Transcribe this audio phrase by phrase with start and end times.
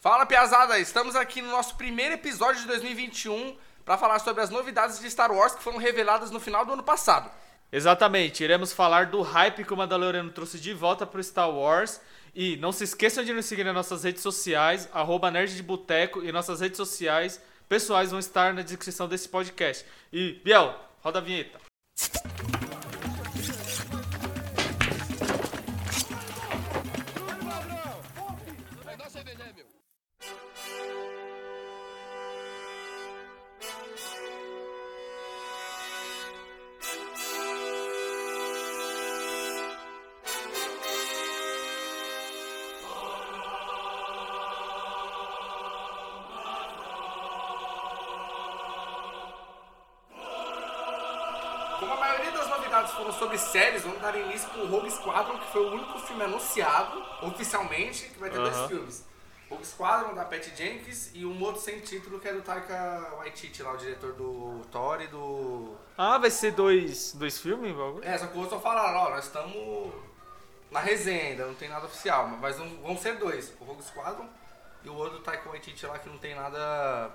[0.00, 0.78] Fala, Piazada!
[0.78, 5.32] Estamos aqui no nosso primeiro episódio de 2021 para falar sobre as novidades de Star
[5.32, 7.28] Wars que foram reveladas no final do ano passado.
[7.72, 12.00] Exatamente, iremos falar do hype que o Mandaloriano trouxe de volta pro Star Wars.
[12.32, 16.22] E não se esqueçam de nos seguir nas nossas redes sociais, arroba Nerd de Boteco,
[16.22, 19.84] e nossas redes sociais pessoais vão estar na descrição desse podcast.
[20.12, 21.58] E, Biel, roda a vinheta.
[53.48, 58.08] Séries, vamos dar início com o Rogue Squadron, que foi o único filme anunciado oficialmente,
[58.08, 58.68] que vai ter dois Aham.
[58.68, 59.06] filmes.
[59.50, 63.62] Rogue Squadron, da Patty Jenkins, e um outro sem título, que é do Taika Waititi,
[63.62, 65.74] lá, o diretor do Thor e do...
[65.96, 67.74] Ah, vai ser dois, dois filmes?
[67.74, 68.04] bagulho?
[68.04, 69.94] É, só que o outro só falaram, ó, nós estamos
[70.70, 74.28] na resenha ainda, não tem nada oficial, mas vão ser dois, o Rogue Squadron
[74.84, 77.10] e o outro do Taika Waititi lá, que não tem nada...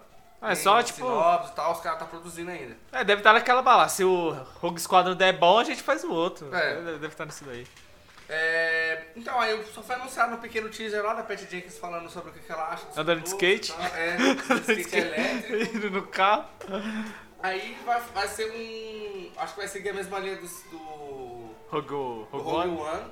[0.46, 2.76] Ah, é só, tipo- sinopse e tal, os caras tá produzindo ainda.
[2.92, 3.88] É, deve estar naquela bala.
[3.88, 6.54] Se o Rogue Squadron der bom, a gente faz o outro.
[6.54, 6.76] É.
[6.82, 7.66] Deve, estar nisso daí.
[8.28, 12.32] É, então, aí só foi anunciado no pequeno teaser lá da Patty Jenkins falando sobre
[12.32, 12.86] o que, que ela acha.
[12.86, 13.72] dos Andando de skate.
[13.72, 13.86] tal.
[13.86, 14.18] É,
[14.76, 15.64] de skate elétrico.
[15.78, 16.46] Indo no carro.
[17.42, 19.32] Aí vai, vai ser um.
[19.38, 22.82] Acho que vai seguir a mesma linha do, do, Rogue, Rogue Rogue One.
[22.82, 23.12] One.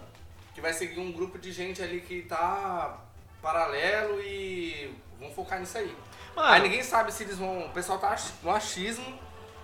[0.54, 2.98] Que vai seguir um grupo de gente ali que tá
[3.42, 5.96] paralelo e vão focar nisso aí.
[6.36, 7.66] Mano, Aí ninguém sabe se eles vão.
[7.66, 9.20] O pessoal tá no achismo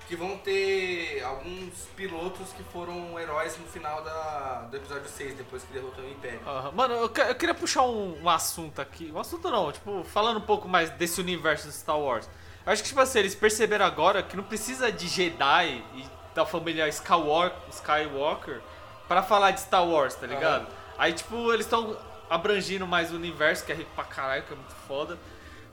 [0.08, 5.64] que vão ter alguns pilotos que foram heróis no final da, do episódio 6, depois
[5.64, 6.40] que derrotou o Império.
[6.48, 6.72] Aham.
[6.72, 9.12] Mano, eu, eu queria puxar um, um assunto aqui.
[9.14, 12.30] Um assunto não, tipo, falando um pouco mais desse universo do Star Wars.
[12.66, 16.46] Eu acho que, tipo assim, eles perceberam agora que não precisa de Jedi e da
[16.46, 18.62] família Skywalker, Skywalker
[19.08, 20.68] pra falar de Star Wars, tá ligado?
[20.98, 21.98] Aí, tipo, eles estão
[22.30, 25.18] abrangindo mais o universo, que é rico pra caralho, que é muito foda.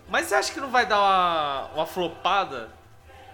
[0.08, 2.70] Mas você acha que não vai dar uma, uma flopada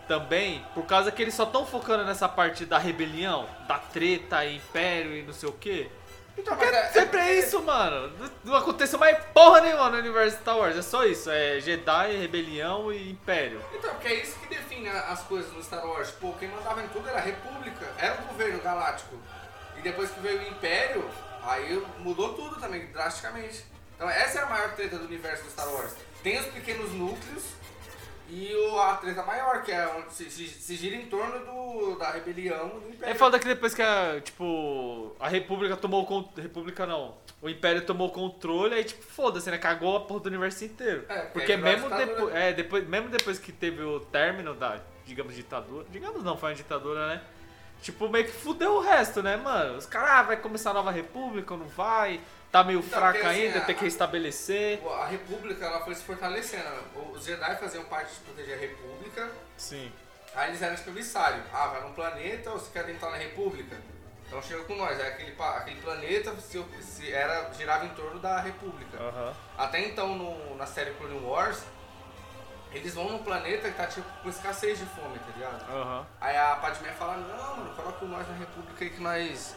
[0.07, 0.65] também?
[0.75, 5.23] Por causa que eles só estão focando nessa parte da rebelião, da treta, império e
[5.23, 5.91] não sei o quê?
[6.39, 8.13] Então, Porque é- sempre é é isso, mano.
[8.19, 10.77] Não- Não aconteceu mais porra nenhuma no universo Star Wars.
[10.77, 11.29] É só isso.
[11.31, 13.61] É Jedi, rebelião e império.
[13.75, 16.11] Então, porque é isso que define as coisas no Star Wars.
[16.13, 19.17] Pô, quem mandava em tudo era a República, era o governo galáctico.
[19.77, 21.11] E depois que veio o Império,
[21.43, 23.65] aí mudou tudo também, drasticamente.
[23.97, 25.93] Então essa é a maior treta do universo do Star Wars.
[26.23, 27.45] Tem os pequenos núcleos
[28.29, 31.97] e o, a treta maior, que é onde se, se- se gira em torno do,
[31.99, 33.13] da rebelião do Império.
[33.13, 36.43] É foda que depois que a, tipo, a República tomou o controle.
[36.43, 37.17] República não.
[37.43, 39.59] O Império tomou o controle, aí, tipo, foda-se, né?
[39.59, 41.05] Cagou a porra do universo inteiro.
[41.09, 42.07] É, porque mesmo ditadura.
[42.15, 45.87] depois, é, depois, mesmo depois que teve o término da, digamos, ditadura.
[45.91, 47.23] Digamos não, foi uma ditadura, né?
[47.83, 49.77] Tipo, meio que fudeu o resto, né, mano?
[49.79, 52.21] Os caras, ah, vai começar a nova república ou não vai?
[52.53, 54.81] Tá meio Então, fraca assim, ainda, a- tem que restabelecer.
[55.01, 56.65] A República ela foi se fortalecendo.
[57.15, 59.31] Os Jedi faziam parte de proteger a República.
[59.57, 59.91] Sim.
[60.35, 61.43] Aí eles eram emissário.
[61.53, 63.77] Ah, vai num planeta ou você quer entrar na República?
[64.27, 65.01] Então chega com nós.
[65.01, 68.99] Aí aquele, pa- aquele planeta se, se era, girava em torno da República.
[69.01, 69.33] Aham.
[69.57, 71.63] Até então no- na série Clone Wars,
[72.73, 75.71] eles vão num planeta que tá tipo com escassez de fome, tá ligado?
[75.71, 76.07] Aham.
[76.21, 79.57] Aí a Padmé fala, não, mano, coloca nós na República aí que nós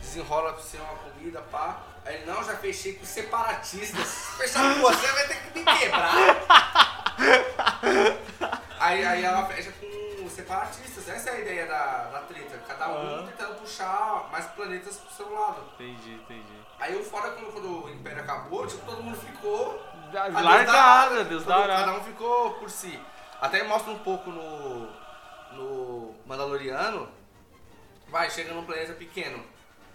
[0.00, 1.78] desenrola pra você uma comida, pá.
[2.04, 4.06] Aí ele, não, já fechei com separatistas.
[4.36, 6.14] Fechar com você vai ter que me quebrar.
[8.78, 11.08] aí, aí ela fecha com separatistas.
[11.08, 12.58] Essa é a ideia da, da treta.
[12.66, 13.26] Cada um Aham.
[13.26, 15.62] tentando puxar mais planetas pro seu lado.
[15.74, 16.64] Entendi, entendi.
[16.78, 19.82] Aí o fora quando, quando o Império acabou, tipo, todo mundo ficou
[20.14, 21.76] Largada, Deus dará.
[21.80, 22.98] Cada um ficou por si.
[23.40, 24.88] Até mostra um pouco no,
[25.52, 27.08] no Mandaloriano.
[28.08, 29.42] Vai, chega num planeta pequeno.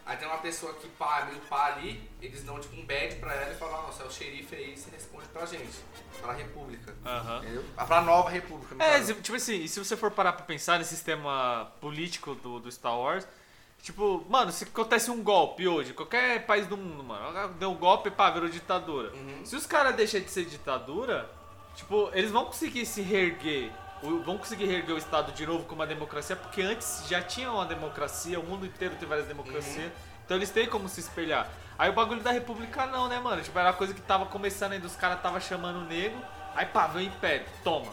[0.06, 3.32] Aí tem uma pessoa que pá, meio pá ali, eles dão tipo um badge pra
[3.34, 5.78] ela e falam, nossa, é o xerife aí, você responde pra gente.
[6.20, 6.96] Pra República.
[7.06, 7.38] Aham.
[7.44, 7.64] Entendeu?
[7.88, 8.74] Pra nova República.
[8.74, 9.14] no É, caso.
[9.16, 12.98] tipo assim, e se você for parar pra pensar nesse sistema político do, do Star
[12.98, 13.28] Wars,
[13.82, 18.12] tipo, mano, se acontece um golpe hoje, qualquer país do mundo, mano, deu um golpe,
[18.12, 19.12] pá, virou ditadura.
[19.14, 19.46] Uhum.
[19.46, 21.30] Se os caras deixarem de ser ditadura,
[21.76, 23.72] tipo, eles vão conseguir se reerguer,
[24.02, 27.66] vão conseguir reerguer o Estado de novo com uma democracia, porque antes já tinha uma
[27.66, 29.92] democracia, o mundo inteiro tem várias democracias,
[30.26, 31.50] então eles têm como se espelhar.
[31.78, 33.42] Aí o bagulho da República não, né, mano?
[33.42, 36.22] Tipo, era uma coisa que tava começando ainda, os caras tava chamando o nego,
[36.54, 37.92] aí pá, veio o Império, toma.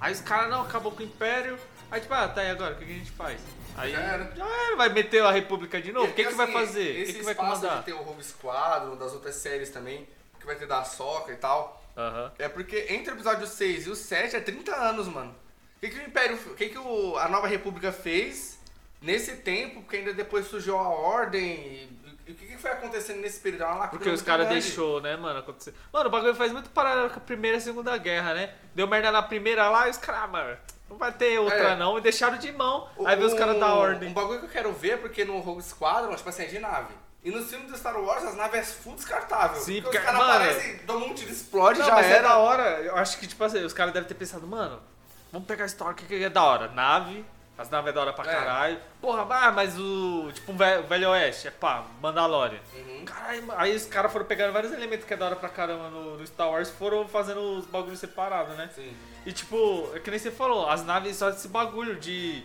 [0.00, 1.58] Aí os caras, não, acabou com o Império,
[1.90, 3.40] aí tipo, ah, tá, e agora, o que, que a gente faz?
[3.76, 4.32] Aí Já era.
[4.36, 6.96] já era, vai meter a República de novo, o que, E, que vai assim, fazer?
[7.00, 7.78] Esse que, que vai espaço comandar?
[7.78, 10.06] de ter o Rogue Squadron, das outras séries também,
[10.38, 11.82] que vai ter da Soca e tal.
[11.96, 12.32] Aham.
[12.38, 15.34] É porque entre o episódio 6 e o 7 é 30 anos, mano.
[15.76, 16.36] O que, que o Império.
[16.36, 18.58] O que, que o, a Nova República fez
[19.00, 19.80] nesse tempo?
[19.82, 21.88] Porque ainda depois surgiu a Ordem.
[22.26, 23.64] E, o que, que foi acontecendo nesse período?
[23.64, 25.74] Uma Porque os caras deixou, né, mano, acontecer.
[25.92, 28.54] Mano, o bagulho faz muito paralelo com a primeira e segunda guerra, né?
[28.74, 30.56] Deu merda na primeira lá e os caras, ah, mano,
[30.90, 31.76] não vai ter outra É.
[31.76, 31.96] não.
[31.96, 32.88] E deixaram de mão.
[32.96, 34.10] O- Aí veio os caras da ordem.
[34.10, 36.92] Um bagulho que eu quero ver, porque no Rogue Squadron, tipo assim, é de nave.
[37.22, 39.60] E nos filmes do Star Wars, as naves é full descartável.
[39.60, 42.28] Sim, porque porque, os caras aparecem, dão um tiro, explode, Não, já mas é era.
[42.28, 42.62] da hora.
[42.80, 44.80] Eu acho que, tipo assim, os caras devem ter pensado, mano,
[45.30, 46.68] vamos pegar a história, o que, que é da hora?
[46.68, 47.24] Nave.
[47.60, 48.34] As naves é da hora pra É.
[48.34, 48.78] caralho.
[49.02, 50.30] Porra, ah, mas o.
[50.32, 52.58] Tipo, um velho, velho Oeste, é pá, Mandalorian.
[52.74, 53.04] Uhum.
[53.04, 56.16] Caralho, aí os caras foram pegando vários elementos que é da hora pra caramba no,
[56.16, 58.70] no Star Wars foram fazendo os bagulhos separados, né?
[58.74, 58.96] Sim.
[59.26, 62.42] E tipo, é que nem você falou, as naves só desse bagulho de.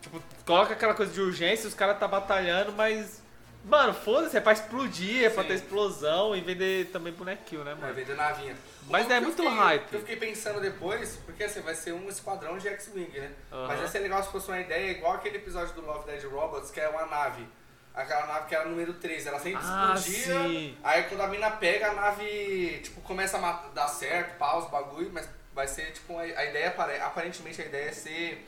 [0.00, 3.19] Tipo, coloca aquela coisa de urgência, os caras tá batalhando, mas.
[3.64, 5.48] Mano, foda-se, é pra explodir, é pra Sim.
[5.50, 7.92] ter explosão e vender também bonequinho, né, mano?
[7.92, 8.56] vender navinha.
[8.88, 9.92] Mas é muito fiquei- hype.
[9.92, 13.30] Eu fiquei pensando depois, porque assim, vai ser um esquadrão de X-Wing, né?
[13.52, 13.66] Aham.
[13.68, 16.70] Mas ia ser legal se fosse uma ideia igual aquele episódio do Love Dead Robots,
[16.70, 17.46] que é uma nave.
[17.94, 20.24] Aquela nave que era o número 3, ela sempre Ah, explodia.
[20.48, 20.78] sim.
[20.82, 25.28] Aí quando a mina pega, a nave, tipo, começa a dar certo, pausa, bagulho, mas
[25.54, 28.46] vai ser, tipo, a, ideia, apare- aparentemente a ideia é ser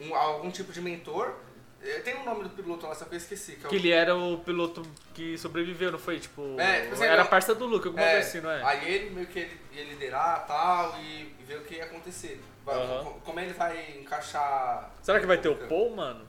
[0.00, 1.34] um- algum tipo de mentor.
[1.82, 3.52] Eh, Tem um nome do piloto lá, só que eu esqueci.
[3.52, 4.82] Que é o Que ele era o piloto
[5.14, 6.18] que sobreviveu, não foi?
[6.18, 8.62] Tipo, É, tipo assim, era eu- parça do Luke, alguma É, coisa assim, não é?
[8.64, 12.40] Aí ele meio que ele ia liderar tal e, e ver o que ia acontecer.
[12.64, 14.90] Co- Como ele vai encaixar.
[15.02, 16.27] Será que vai ter o Paul, mano?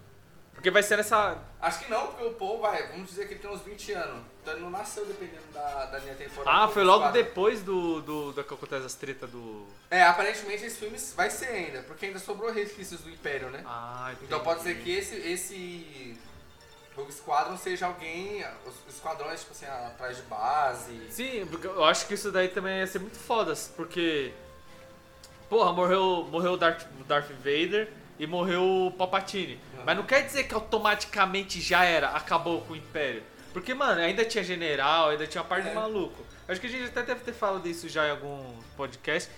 [0.60, 1.38] Porque vai ser nessa.
[1.62, 4.24] Acho que não, porque o Paul vai, vamos dizer que ele tem uns 20 anos.
[4.42, 6.54] Então ele não nasceu dependendo da, da linha temporal.
[6.54, 9.66] Ah, foi logo depois do, do, da que acontece as tretas do.
[9.90, 13.64] É, aparentemente esse filme vai ser ainda, porque ainda sobrou resquícios do Império, né?
[13.66, 15.16] Ah, Então pode ser que esse.
[15.16, 16.18] esse
[16.94, 18.44] Rogue Squadron seja alguém.
[18.66, 21.08] Os esquadrões, tipo assim, atrás de base.
[21.10, 24.34] Sim, porque eu acho que isso daí também ia ser muito foda, porque.
[25.50, 29.58] Porra, morreu, morreu o Darth, Darth Vader e morreu o Palpatine.
[29.86, 33.24] Mas não quer dizer que automaticamente já era, acabou com o Império.
[33.54, 35.70] Porque, mano, ainda tinha general, ainda tinha uma parte É.
[35.70, 36.24] de maluco.
[36.48, 39.30] Acho que a gente até deve ter falado disso já em algum podcast.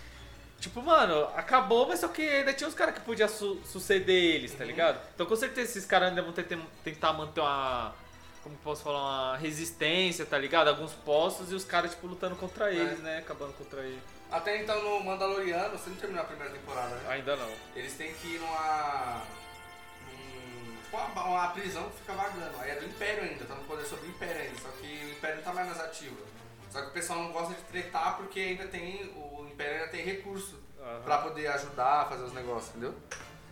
[0.60, 4.52] Tipo, mano, acabou, mas só que ainda tinha uns caras que podiam su- suceder eles,
[4.54, 4.68] tá Uhum.
[4.70, 5.00] ligado?
[5.16, 6.46] Então com certeza esses caras ainda vão ter-
[6.84, 7.94] tentar manter uma.
[8.44, 9.00] Como posso falar?
[9.32, 10.68] Uma resistência, tá ligado?
[10.68, 13.20] Alguns postos e os caras, tipo, lutando contra eles, né?
[13.20, 14.00] Acabando contra eles.
[14.32, 17.02] Até então no Mandaloriano, você não terminou a primeira temporada, né?
[17.10, 17.50] Ainda não.
[17.76, 19.22] Eles têm que ir numa.
[20.92, 22.60] Tipo uma, uma prisão que fica vagando.
[22.60, 24.60] Aí é do Império ainda, tá no poder sobre o Império ainda.
[24.60, 26.26] Só que o Império não tá mais nas ativas.
[26.70, 29.12] Só que o pessoal não gosta de tretar porque ainda tem.
[29.16, 31.02] O Império ainda tem recurso Aham.
[31.04, 32.96] pra poder ajudar a fazer os negócios, entendeu?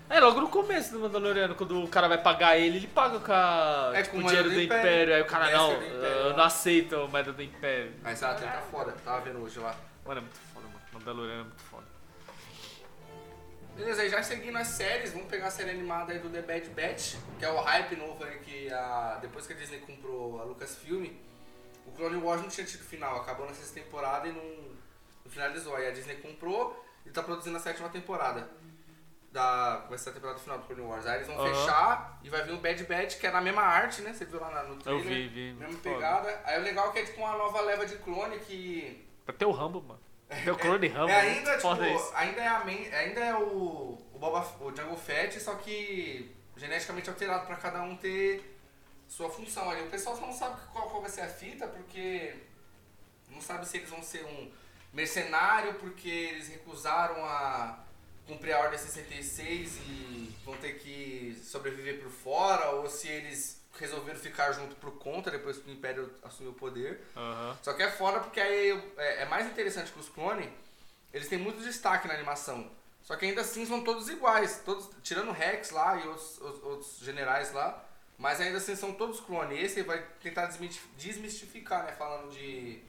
[0.10, 3.32] É, logo no começo do Mandaloriano, quando o cara vai pagar ele, ele paga com,
[3.32, 4.82] a, É, tipo, com o dinheiro do do Império.
[4.84, 5.14] Império.
[5.16, 6.36] Aí o cara, não, eu lá.
[6.38, 7.94] não aceito a moeda do Império.
[8.04, 9.76] Aí essa treta foda, tava vendo hoje lá.
[10.04, 10.80] Mano, é muito foda, mano.
[10.94, 11.86] Mandaloriano é muito foda.
[13.80, 16.70] Beleza, aí já seguindo as séries, vamos pegar a série animada aí do The Bad
[16.72, 20.44] Batch, que é o hype novo aí que a, depois que a Disney comprou a
[20.44, 21.08] Lucasfilm,
[21.86, 24.44] o Clone Wars não tinha tido final, acabou na sexta temporada e não,
[25.24, 25.78] não finalizou.
[25.78, 28.50] Aí a Disney comprou e tá produzindo a sétima temporada.
[29.32, 31.06] Da, vai ser a temporada final do Clone Wars.
[31.06, 31.48] Aí eles vão Aham.
[31.54, 34.12] fechar e vai vir o Bad Batch, que é na mesma arte, né?
[34.12, 35.04] Você viu lá na- no Eu trailer.
[35.08, 35.54] vi, vi.
[35.54, 35.96] Mesma muito foda.
[35.96, 36.42] pegada.
[36.44, 39.46] Aí o legal é que é tipo uma nova leva de clone que Pra ter
[39.46, 40.02] o Rambo, mano.
[40.30, 41.12] Ter o clone Rambo.
[41.12, 41.68] é muito ainda, tipo,
[42.16, 47.10] ainda é, a main- ainda é o, o, Boba, o Jungle Fett, só que geneticamente
[47.10, 48.58] alterado pra cada um ter
[49.08, 49.82] sua função ali.
[49.82, 52.36] O pessoal só não sabe qual, qual vai ser a fita, porque
[53.30, 54.52] não sabe se eles vão ser um
[54.94, 57.80] mercenário, porque eles recusaram a
[58.28, 64.20] cumprir a Ordem 66 e vão ter que sobreviver por fora, ou se eles resolveram
[64.20, 67.02] ficar junto por conta depois que o Império assumiu o poder.
[67.16, 67.58] Aham.
[67.62, 70.50] Só que é foda porque aí é, é mais interessante que os clones,
[71.14, 72.70] eles têm muito destaque na animação.
[73.04, 76.64] Só que ainda assim são todos iguais, todos tirando o Rex lá e outros, os-
[76.64, 77.84] outros generais lá,
[78.18, 79.58] mas ainda assim são todos clones.
[79.58, 80.46] E esse vai tentar
[80.98, 81.92] desmistificar, né?
[81.94, 82.82] Falando de.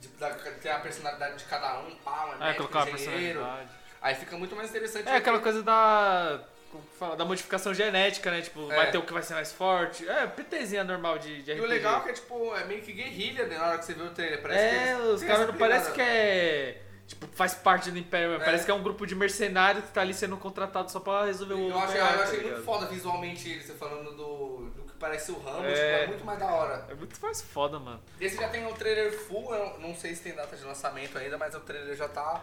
[0.00, 3.38] de da- ter a personalidade de cada um, pá, um É, médico, colocar engenheiro.
[3.40, 3.70] personalidade.
[4.02, 5.08] Aí fica muito mais interessante.
[5.08, 6.44] É aquela coisa da.
[6.74, 7.16] Como que fala?
[7.16, 8.40] Da modificação genética, né?
[8.42, 8.74] Tipo, É.
[8.76, 10.08] vai ter o que vai ser mais forte.
[10.08, 12.92] É, PTzinha normal de, de E o legal é que é tipo, é meio que
[12.92, 14.42] guerrilha né, na hora que você vê o trailer.
[14.42, 16.80] Parece que É, os caras não parece que é.
[17.06, 18.34] Tipo, faz parte do Império.
[18.34, 18.38] É.
[18.38, 21.54] parece que é um grupo de mercenários que tá ali sendo contratado só pra resolver
[21.54, 25.30] o Eu achei, eu achei muito foda visualmente ele, você falando do, do que parece
[25.30, 25.74] o Rambo, É.
[25.74, 26.86] tipo, é muito mais da hora.
[26.88, 28.00] É muito mais foda, mano.
[28.18, 31.36] Esse já tem o trailer full, eu não sei se tem data de lançamento ainda,
[31.36, 32.42] mas o trailer já tá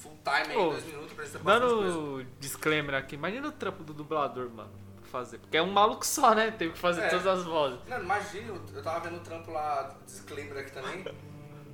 [0.00, 1.38] full time aí, Pô, dois minutos, pra coisa.
[1.38, 5.38] Dando disclaimer aqui, imagina o trampo do dublador, mano, pra fazer.
[5.38, 6.50] Porque é um maluco só, né?
[6.50, 7.08] Tem que fazer É.
[7.08, 7.78] todas as vozes.
[7.88, 11.04] Não, imagina, eu- tava vendo o trampo lá, disclaimer aqui também.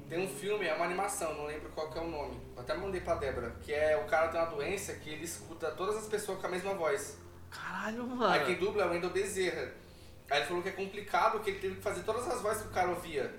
[0.09, 2.41] Tem um filme, é uma animação, não lembro qual que é o nome.
[2.55, 3.51] Eu até mandei pra Débora.
[3.61, 6.51] Que é o cara tem uma doença que ele escuta todas as pessoas com a
[6.51, 7.19] mesma voz.
[7.51, 8.67] Caralho, Aí quem mano.
[8.67, 9.73] dubla é o Wendel Bezerra.
[10.31, 12.69] Aí ele falou que é complicado, que ele teve que fazer todas as vozes que
[12.69, 13.35] o cara ouvia.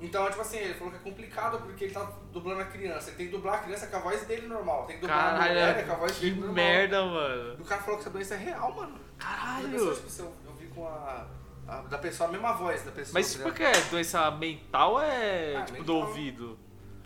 [0.00, 3.10] Então, tipo assim, ele falou que é complicado porque ele tá dublando a criança.
[3.10, 4.86] Ele tem que dublar a criança com a voz dele normal.
[4.86, 6.54] Tem que dublar a mulher Caralho, com a voz que dele normal.
[6.54, 7.56] merda, mano.
[7.58, 8.98] E o cara falou que essa doença é real, mano.
[9.18, 9.68] Caralho.
[9.70, 11.26] pensou, tipo, se eu, eu vi com a,
[11.68, 13.12] a- Da pessoa, a mesma voz da pessoa.
[13.14, 16.08] Mas tá tipo, que é doença mental é Ah, tipo do mental.
[16.08, 16.58] ouvido?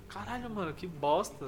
[0.09, 1.47] Caralho, mano, que bosta.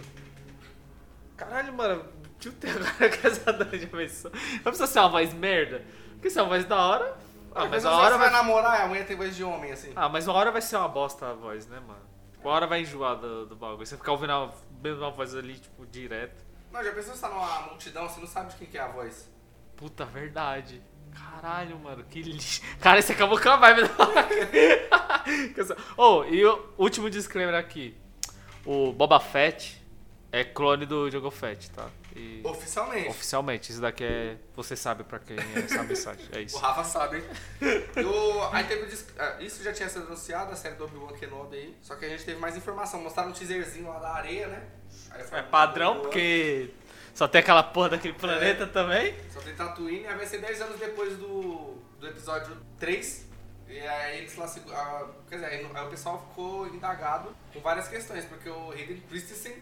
[1.36, 2.04] Caralho, mano,
[2.40, 2.86] tio tem agora
[3.16, 4.32] com essa de pessoa.
[4.54, 5.84] Não precisa ser uma voz merda.
[6.14, 7.25] Porque se é uma voz da hora.
[7.56, 8.38] Ah, mas uma hora você vai vai.
[8.42, 9.92] namorar, a mulher tem voz de homem, assim.
[9.96, 12.00] Ah, mas uma hora vai ser uma bosta a voz, né, mano?
[12.44, 13.84] Uma hora vai enjoar do, do bagulho.
[13.84, 16.44] Você ficar ouvindo a mesma voz ali, tipo, direto.
[16.70, 18.88] Não, já pensou você tá numa multidão, você não sabe de quem que é a
[18.88, 19.30] voz.
[19.76, 20.82] Puta, verdade.
[21.12, 22.60] Caralho, mano, que lixo.
[22.80, 23.88] Cara, esse acabou com a vibe da
[25.96, 27.96] Oh, e o último disclaimer aqui.
[28.64, 29.82] O Boba Fett
[30.30, 31.88] é clone do Jungle Fett, tá?
[32.16, 33.08] E Oficialmente.
[33.10, 34.36] oficialmente, isso daqui é.
[34.54, 36.28] Você sabe pra quem é, sabe site.
[36.32, 36.56] É O isso.
[36.58, 37.24] Rafa sabe, hein?
[37.94, 41.56] Eu- aí teve o ah, Isso já tinha sido anunciado, a série do Obi-Wan Kenobi
[41.56, 41.76] aí.
[41.82, 43.00] Só que a gente teve mais informação.
[43.02, 44.62] Mostraram um teaserzinho lá da areia, né?
[45.32, 46.70] É padrão, porque
[47.14, 49.14] só tem aquela porra daquele planeta também.
[49.30, 53.26] Só tem Tatooine, aí vai ser 10 anos depois do, do episódio 3.
[53.68, 54.46] E aí eles lá.
[54.72, 59.54] ah, quer dizer, aí o pessoal ficou indagado com várias questões, porque o Hayden Christensen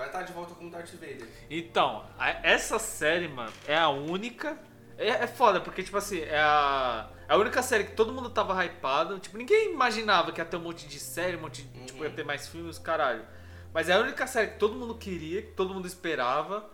[0.00, 1.28] vai estar de volta como Darth Vader.
[1.50, 4.58] Então, a- essa série, mano, é a única.
[4.96, 8.28] É, é foda, porque, tipo assim, é a, é a única série que todo mundo
[8.30, 9.18] tava hypado.
[9.18, 11.84] Tipo, ninguém imaginava que ia ter um monte de série, um monte de.
[11.84, 13.24] Tipo, ia ter mais filmes, caralho.
[13.72, 16.68] Mas é a única série que todo mundo queria, que todo mundo esperava.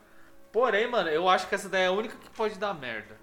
[0.52, 3.16] Porém, mano, eu acho que essa daí é a única que pode dar merda.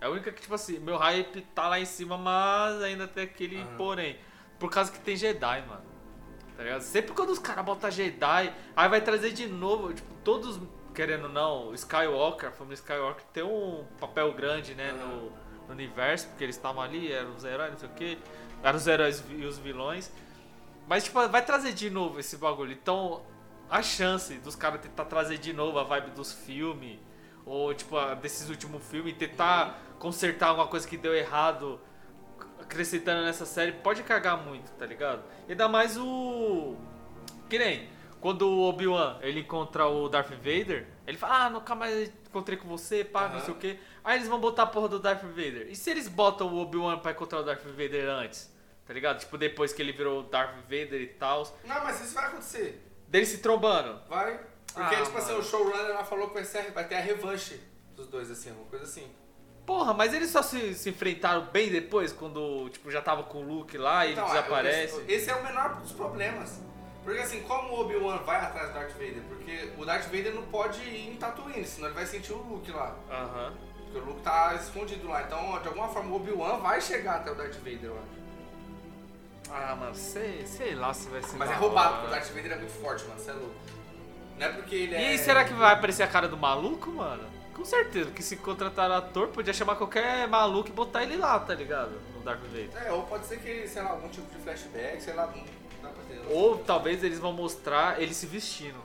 [0.00, 3.24] É a única que, tipo assim, meu hype tá lá em cima, mas ainda tem
[3.24, 4.18] aquele porém.
[4.58, 5.91] Por causa que tem Jedi, mano.
[6.62, 6.82] Tá ligado?
[6.82, 10.60] Sempre quando os caras botam Jedi, aí vai trazer de novo, tipo, todos,
[10.94, 15.22] querendo ou não, Skywalker, a família Skywalker tem um papel grande, né, no,
[15.66, 18.18] no universo, porque eles estavam ali, eram os heróis, não sei o que,
[18.62, 20.12] eram os heróis e os vilões.
[20.86, 22.70] Mas, tipo, vai trazer de novo esse bagulho.
[22.72, 23.22] Então,
[23.68, 26.96] a chance dos caras tentar trazer de novo a vibe dos filmes,
[27.44, 31.80] ou, tipo, a- desses últimos filmes, tentar consertar alguma coisa que deu errado
[32.72, 35.22] acrescentando nessa série, pode cagar muito, tá ligado?
[35.46, 36.76] E ainda mais o.
[37.48, 37.88] Que nem
[38.20, 42.66] quando o Obi-Wan ele encontra o Darth Vader, ele fala: Ah, nunca mais encontrei com
[42.68, 43.44] você, pá, não Aham.
[43.44, 43.78] sei o que.
[44.02, 45.68] Aí eles vão botar a porra do Darth Vader.
[45.70, 48.50] E se eles botam o Obi-Wan pra encontrar o Darth Vader antes?
[48.86, 49.20] Tá ligado?
[49.20, 51.42] Tipo, depois que ele virou o Darth Vader e tal.
[51.64, 52.82] Não, mas isso vai acontecer.
[53.06, 54.00] Dele se trombando.
[54.08, 54.40] Vai.
[54.74, 55.40] Porque, Ah, tipo assim, mano.
[55.40, 57.60] o showrunner ela falou que vai, ser, vai ter a revanche
[57.94, 59.06] dos dois, assim, uma coisa assim.
[59.66, 63.46] Porra, mas eles só se, se enfrentaram bem depois, quando tipo, já tava com o
[63.46, 64.96] Luke lá e Então, ele desaparece.
[65.00, 66.60] Esse, esse é o menor dos problemas.
[67.04, 69.22] Porque assim, como o Obi-Wan vai atrás do Darth Vader?
[69.28, 72.70] Porque o Darth Vader não pode ir em Tatooine, senão ele vai sentir o Luke
[72.70, 72.94] lá.
[73.10, 73.52] Aham.
[73.84, 75.22] Porque o Luke tá escondido lá.
[75.22, 78.22] Então, de alguma forma, o Obi-Wan vai chegar até o Darth Vader, eu acho.
[79.50, 81.36] Ah, mano, sei, sei lá se vai ser.
[81.36, 81.96] Mas é roubado, hora.
[82.02, 83.20] porque o Darth Vader é muito forte, mano.
[83.20, 83.54] Você é louco.
[84.38, 85.08] Não é porque ele E é.
[85.08, 87.31] aí, será que vai aparecer a cara do maluco, mano?
[87.54, 91.54] Com certeza, porque se contratar ator, podia chamar qualquer maluco e botar ele lá, tá
[91.54, 91.92] ligado?
[92.14, 92.70] No Darth Vader.
[92.86, 95.44] É, ou pode ser que, sei lá, algum tipo de flashback, sei lá, não
[95.82, 96.22] dá pra ter.
[96.32, 98.80] Ou talvez eles vão mostrar ele se vestindo.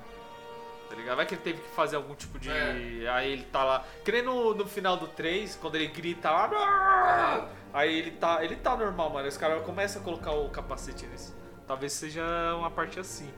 [0.89, 1.17] Tá ligado?
[1.17, 2.49] Vai que ele teve que fazer algum tipo de.
[2.49, 3.09] É.
[3.09, 3.85] Aí ele tá lá.
[4.05, 6.45] Que nem no, no final do 3, quando ele grita lá.
[6.47, 7.49] Aham.
[7.73, 8.43] Aí ele tá.
[8.43, 9.27] Ele tá normal, mano.
[9.27, 11.33] Os caras começam a colocar o capacete nesse.
[11.67, 12.23] Talvez seja
[12.55, 13.29] uma parte assim.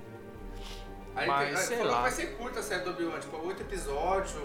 [1.16, 1.98] Aí Mas, tem, sei falou lá.
[1.98, 4.36] que vai ser curta a série do Obi-Wan, tipo, oito episódios.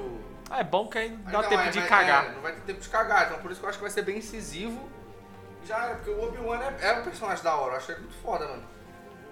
[0.51, 2.27] Ah, é bom que aí dá Então, tempo de vai- cagar.
[2.27, 3.91] é, não vai ter tempo de cagar, então por isso que eu acho que vai
[3.91, 4.89] ser bem incisivo.
[5.67, 8.47] Já é, porque o Obi-Wan é, é um personagem da hora, eu achei muito foda,
[8.47, 8.63] mano.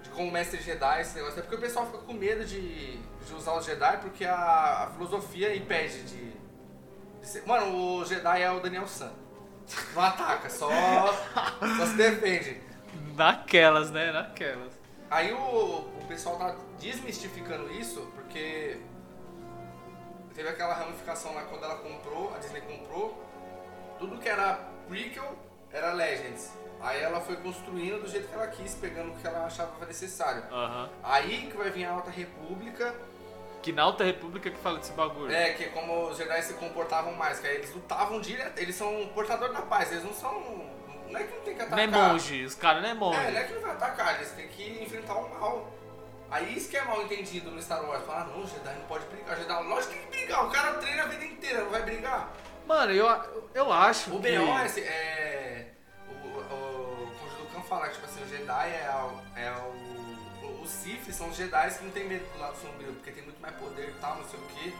[0.01, 1.39] De como mestre Jedi, esse negócio.
[1.39, 4.35] É porque o pessoal fica com medo de, de usar os Jedi porque a,
[4.83, 6.31] a filosofia impede de,
[7.21, 7.43] de ser.
[7.45, 9.11] Mano, o Jedi é o Daniel San.
[9.95, 12.61] Não ataca, só, só se defende.
[13.15, 14.11] Naquelas, né?
[14.11, 14.73] Naquelas.
[15.09, 18.77] Aí o, o pessoal tá desmistificando isso porque
[20.35, 23.23] teve aquela ramificação lá quando ela comprou, a Disney comprou,
[23.99, 25.35] tudo que era prequel
[25.71, 26.51] era Legends.
[26.81, 30.43] Aí ela foi construindo do jeito que ela quis, pegando o que ela achava necessário.
[30.51, 30.89] Aham.
[31.01, 32.93] Aí que vai vir a Alta República,
[33.61, 35.31] Que na Alta República que fala desse bagulho.
[35.33, 38.75] é, que é como os Jedi se comportavam mais, que aí eles lutavam direto, eles
[38.75, 40.33] são portadores da paz, eles não são.
[41.09, 42.09] Não é que não tem que Não é atacar.
[42.11, 43.17] monge, os caras não é monge.
[43.19, 45.71] É, não é que não vai atacar, eles têm que enfrentar o mal.
[46.33, 48.03] Aí isso que é mal entendido no Star Wars.
[48.05, 49.37] Falar, não, Jedi não pode brigar.
[49.37, 50.45] Jedi, lógico que tem que brigar.
[50.47, 52.33] O cara treina a vida inteira, não vai brigar.
[52.65, 54.27] Mano, eu, eu acho O que...
[54.29, 55.73] É, é.
[56.09, 59.51] O, o, o Conde do Khan fala que tipo assim, o Jedi é, o- é
[59.51, 63.23] o, os Sith são os Jedi que não tem medo do lado sombrio, porque tem
[63.23, 64.73] muito mais poder e tal, não sei o quê.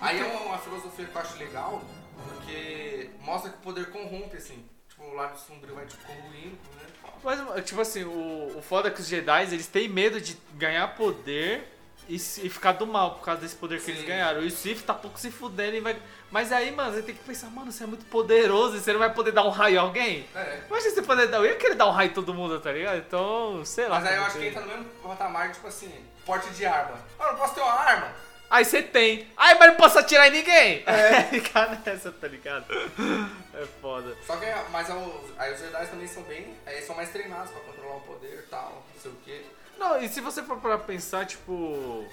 [0.00, 1.82] Aí é uma, uma filosofia que eu acho legal,
[2.24, 4.68] porque mostra que o poder corrompe, assim.
[4.96, 6.86] Tipo, o lado sombrio vai tipo, corroindo, né?
[7.22, 10.88] Mas, tipo assim, o, o foda é que os Jedi, eles têm medo de ganhar
[10.94, 11.68] poder
[12.08, 13.92] e, e ficar do mal por causa desse poder que Sim.
[13.92, 14.42] eles ganharam.
[14.42, 16.00] E o Sith tá pouco se fudendo e vai...
[16.30, 19.00] Mas aí, mano, você tem que pensar, mano, você é muito poderoso e você não
[19.00, 20.26] vai poder dar um raio a alguém?
[20.34, 20.62] É.
[20.66, 21.38] Imagina você poder dar...
[21.38, 22.98] Eu ia querer dar um raio em todo mundo, tá ligado?
[22.98, 24.00] Então, sei lá.
[24.00, 24.48] Mas aí eu acho que tem.
[24.48, 25.92] entra no mesmo patamar, tipo assim,
[26.24, 26.98] porte de arma.
[27.18, 28.12] Ah, não posso ter uma arma?
[28.50, 29.26] Aí você tem.
[29.36, 30.82] Ai, mas não posso atirar em ninguém.
[30.86, 31.22] É.
[31.30, 32.64] Ficar nessa, tá ligado?
[33.54, 34.16] É foda.
[34.26, 34.92] Só que, mas é
[35.38, 38.48] aí os Jedi também são bem, aí são mais treinados pra controlar o poder e
[38.48, 39.42] tal, não sei o quê.
[39.78, 42.04] Não, e se você for pra pensar, tipo.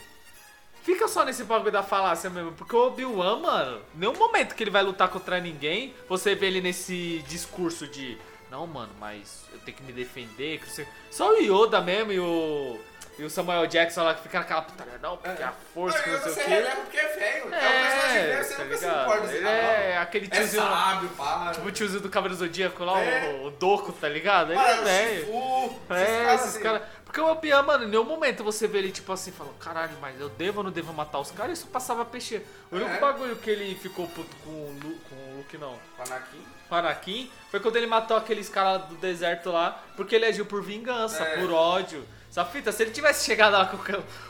[0.83, 4.69] Fica só nesse bagulho da falácia mesmo, porque o Obi-Wan, mano, nenhum momento que ele
[4.69, 8.17] vai lutar contra ninguém, você vê ele nesse discurso de.
[8.53, 10.59] Não, mano, mas eu tenho que me defender.
[10.59, 10.87] Que você...
[11.09, 12.79] Só o Yoda mesmo e o.
[13.17, 16.19] E o Samuel Jackson lá que fica naquela putaria, não, porque a força, que Não,
[16.19, 16.49] sei você o quê.
[16.49, 17.43] releva porque é velho.
[17.43, 19.01] É, um personagem É, velho, você tá nunca se ligado?
[19.03, 19.27] importa.
[19.27, 20.63] Você Ele fala, é não, aquele é tiozinho.
[20.63, 21.51] sábio, para.
[21.51, 23.29] Tipo o tiozinho do Cavaleiro Zodíaco lá, É.
[23.43, 24.51] o, o Doco, tá ligado?
[24.51, 25.79] Ele Para, é velho.
[25.91, 26.59] É, esses assim.
[26.61, 26.81] caras.
[27.13, 30.19] Porque o Obi-Wan, mano, em nenhum momento você vê ele, tipo assim, falando, caralho, mas
[30.19, 31.59] eu devo ou não devo matar os caras?
[31.59, 32.41] Isso passava peixe.
[32.71, 32.99] O único É.
[32.99, 35.77] bagulho que ele ficou puto com o Lu- com o Luke, não.
[35.99, 36.41] Anakin.
[36.67, 40.47] Com o Anakin, foi quando ele matou aqueles caras do deserto lá, porque ele agiu
[40.47, 41.37] por vingança, É.
[41.39, 42.03] por ódio.
[42.33, 43.77] Essa fita, se ele tivesse chegado lá com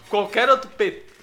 [0.10, 0.70] qualquer- outro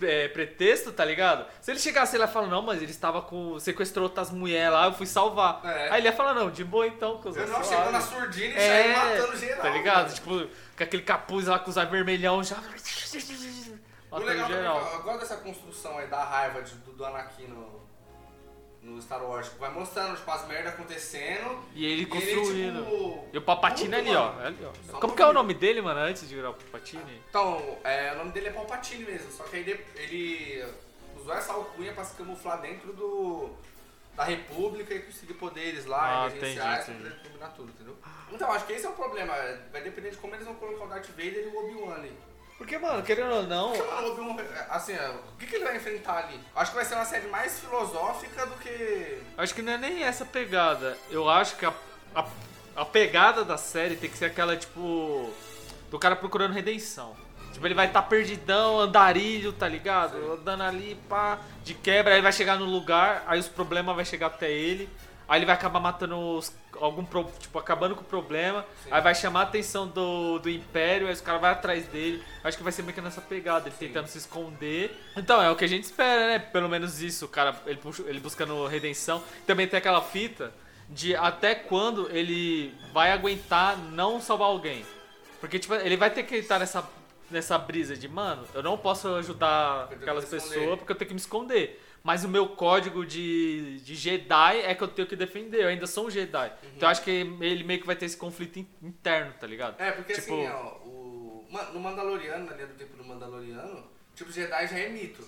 [0.00, 1.44] é, pretexto, tá ligado?
[1.60, 3.58] Se ele chegasse lá e falar, não, mas ele estava com.
[3.60, 5.60] sequestrou outras mulheres lá, eu fui salvar.
[5.62, 5.90] É.
[5.90, 8.92] Aí ele ia falar, não, de boa então, Eu não chegou na surdina e saiu
[8.92, 9.60] é, matando geral.
[9.62, 10.04] tá ligado?
[10.08, 10.14] velho.
[10.14, 12.56] Tipo, com aquele capuz lá com os vermelhão já.
[12.56, 14.80] O Matando legal também, geral.
[14.80, 17.80] é que eu gosto dessa construção aí da raiva de- do, do Anakin no,
[18.82, 19.49] no Star Wars.
[19.58, 21.62] Vai mostrando tipo, as merdas acontecendo.
[21.75, 22.82] E ele e construindo.
[22.84, 24.40] tipo, E o Papatine puto, ali, ó.
[24.40, 24.99] é ali, ó.
[24.99, 27.22] Como que é o nome dele, mano, antes de virar o Papatine?
[27.28, 30.64] Então, é, o nome dele é Palpatine mesmo, só que aí ele, ele
[31.16, 33.50] usou essa alcunha pra se camuflar dentro do
[34.16, 37.97] da República e conseguir poderes lá, Ah, emergenciais, entendi, combinar tudo, entendeu?
[38.30, 39.32] Então, acho que esse é o problema,
[39.73, 42.12] vai depender de como eles vão colocar o Darth Vader e o Obi-Wan ali.
[42.60, 43.73] Porque, mano, querendo ou não.
[43.73, 44.36] Porque, mano, o Obi-Wan,
[44.68, 46.38] assim, ó, o que, que ele vai enfrentar ali?
[46.54, 49.23] Acho que vai ser uma série mais filosófica do que...
[49.38, 50.94] Acho que não é nem essa pegada.
[51.10, 51.73] Eu acho que a,
[52.14, 52.26] a,
[52.76, 55.32] a pegada da série tem que ser aquela, tipo.
[55.90, 57.16] Do cara procurando redenção.
[57.50, 60.34] Tipo, ele vai estar perdidão, andarilho, tá ligado?
[60.34, 64.26] Andando ali, pá, de quebra, aí vai chegar no lugar, aí os problemas vai chegar
[64.26, 64.86] até ele.
[65.30, 68.66] Aí ele vai acabar matando os, algum pro- tipo acabando com o problema.
[68.82, 68.88] Sim.
[68.90, 72.21] Aí vai chamar a atenção do, do império, aí os caras vão atrás dele.
[72.43, 73.86] Acho que vai ser meio que nessa pegada, ele Sim.
[73.86, 74.90] tentando se esconder.
[75.16, 76.38] Então, é o que a gente espera, né?
[76.40, 79.23] Pelo menos isso, o cara, ele, ele buscando redenção.
[79.47, 80.52] Também tem aquela fita
[80.88, 84.84] de até quando ele vai aguentar não salvar alguém.
[85.40, 86.82] Porque, tipo, ele vai ter que estar nessa,
[87.30, 91.14] nessa brisa de, mano, eu não posso ajudar Eu aquelas pessoas porque eu tenho que
[91.14, 91.80] me esconder.
[92.02, 95.63] Mas o meu código de, de Jedi é que eu tenho que defender.
[95.63, 96.50] Eu ainda sou um Jedi.
[96.76, 99.80] Então eu acho que ele meio que vai ter esse conflito in- interno, tá ligado?
[99.80, 101.47] É, porque Tipo- assim, ó, o...
[101.75, 103.84] no Mandaloriano, na linha do tempo do Mandaloriano,
[104.15, 105.23] tipo, Jedi já é mito.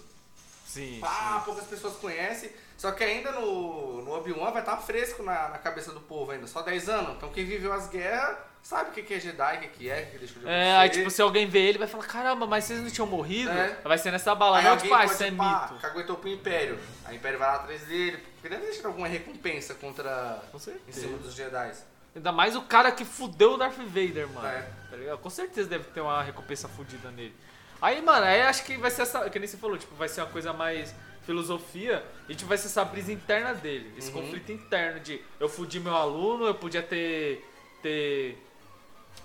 [0.65, 0.99] Sim.
[1.01, 2.51] Pá, poucas pessoas conhecem.
[2.79, 6.47] Só que ainda no, no Obi-Wan vai estar fresco na, na cabeça do povo ainda,
[6.47, 7.17] só 10 anos.
[7.17, 10.13] Então quem viveu as guerras sabe o que, é Jedi, o que, que é, o
[10.13, 12.81] que, deixou de É, aí tipo, se alguém ver ele, vai falar, caramba, mas vocês
[12.81, 13.51] não tinham morrido?
[13.51, 13.77] É.
[13.85, 15.75] Vai ser nessa bala, Aí não, tipo, ah, isso é mito.
[15.81, 16.79] caguetou pro Império.
[17.05, 20.43] Aí o Império vai lá atrás dele, porque deve deixar alguma recompensa contra...
[20.51, 21.19] Com Em cima certeza.
[21.19, 21.73] dos Jedi.
[22.15, 24.47] Ainda mais o cara que fudeu o Darth Vader, mano.
[24.47, 24.69] É.
[24.91, 25.19] Tá ligado?
[25.19, 27.35] Com certeza deve ter uma recompensa fudida nele.
[27.81, 29.29] Aí, mano, aí acho que vai ser essa.
[29.31, 30.95] Que nem você falou, tipo, vai ser uma coisa mais
[31.25, 33.93] filosofia e tipo, vai ser essa brisa interna dele.
[33.97, 34.23] Esse Uhum.
[34.23, 37.43] conflito interno de eu fudi meu aluno, eu podia ter.
[37.83, 38.37] ter.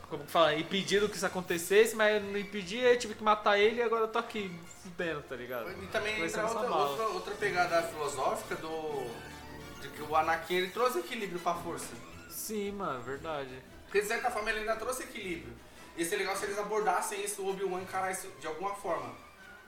[0.09, 0.53] Como que fala?
[0.55, 4.03] Impedido que isso acontecesse, mas eu não impedi, eu tive que matar ele e agora
[4.03, 4.49] eu tô aqui
[4.81, 5.69] fudendo, tá ligado?
[5.83, 9.05] E também entra outra, outra, outra pegada filosófica do...
[9.81, 11.93] De que o Anakin ele trouxe equilíbrio pra força.
[12.29, 13.51] Sim, mano, verdade.
[13.83, 15.53] Porque de certa forma ele ainda trouxe equilíbrio.
[15.97, 19.13] Ia ser legal se eles abordassem isso, o Obi-Wan encarar isso de alguma forma.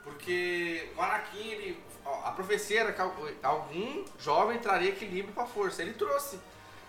[0.03, 1.83] Porque o Anakin, ele,
[2.23, 5.81] a profecia era que al- algum jovem traria equilíbrio pra força.
[5.81, 6.39] Ele trouxe.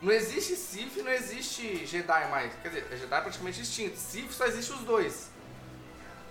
[0.00, 2.52] Não existe Sith, não existe Jedi mais.
[2.62, 3.96] Quer dizer, Jedi é praticamente extinto.
[3.96, 5.30] Sith só existe os dois.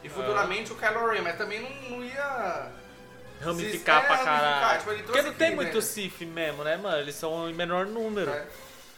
[0.03, 2.71] E futuramente o Kylo Ren, mas também não, não ia...
[3.41, 4.79] Ramificar é, pra caralho.
[4.79, 5.81] tipo, Porque não tem equilíbrio muito.
[5.81, 6.97] Sith mesmo, né, mano?
[6.97, 8.31] Eles são em menor número.
[8.31, 8.47] É.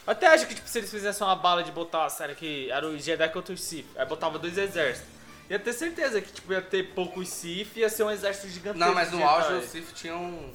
[0.07, 2.87] Até acho que tipo, se eles fizessem uma bala de botar uma série que era
[2.87, 5.09] o Jedi contra os Sith, aí botava dois exércitos.
[5.49, 8.87] Ia ter certeza que tipo, ia ter poucos Sith e ia ser um exército gigantesco.
[8.87, 10.51] Não, mas no auge os Sith tinham...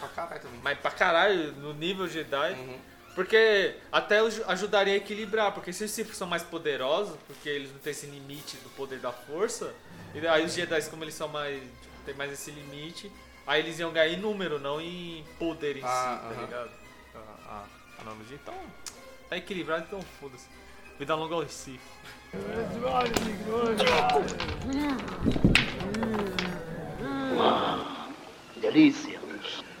[0.00, 0.60] Pra caralho também.
[0.62, 2.52] Mas pra caralho, no nível Jedi.
[2.52, 2.78] Uhum.
[3.14, 7.70] Porque até aj- ajudaria a equilibrar, porque se os Sith são mais poderosos, porque eles
[7.72, 9.72] não têm esse limite do poder da força,
[10.14, 11.60] e aí os Jedi, como eles são mais.
[11.62, 13.10] Tipo, tem mais esse limite,
[13.46, 16.44] aí eles iam ganhar em número, não em poder em Ah, si, tá aham.
[16.44, 16.70] ligado?
[17.14, 17.64] A,
[17.98, 18.38] a analogia.
[18.42, 18.54] Então,
[19.30, 20.48] tá equilibrado, então foda-se.
[20.98, 21.80] Vida longa aos Sith.
[28.60, 29.20] Delícia.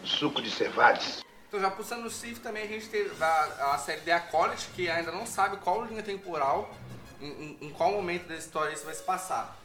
[0.04, 1.23] Suco de cevades.
[1.54, 4.90] Então já puxando no Sith também a gente teve a, a série The Acolyte, que
[4.90, 6.68] ainda não sabe qual linha temporal,
[7.20, 9.56] em, em- em qual momento da história isso vai se passar.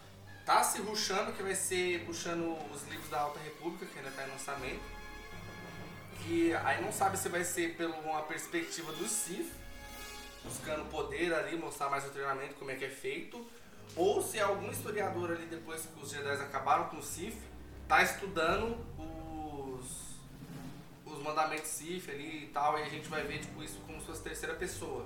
[0.45, 4.23] Tá se ruxando que vai ser puxando os livros da Alta República, que ainda tá
[4.23, 4.81] em lançamento.
[6.21, 9.51] Que aí não sabe se vai ser pela uma perspectiva do Sith,
[10.43, 13.43] buscando poder ali, mostrar mais o treinamento, como é que é feito.
[13.95, 17.41] Ou se algum historiador ali, depois que os Jedi acabaram com o Sith,
[17.87, 19.28] tá estudando os,
[21.19, 24.07] os mandamentos Sith ali e tal, e a gente vai ver tipo, isso como se
[24.07, 25.05] fosse terceira pessoa.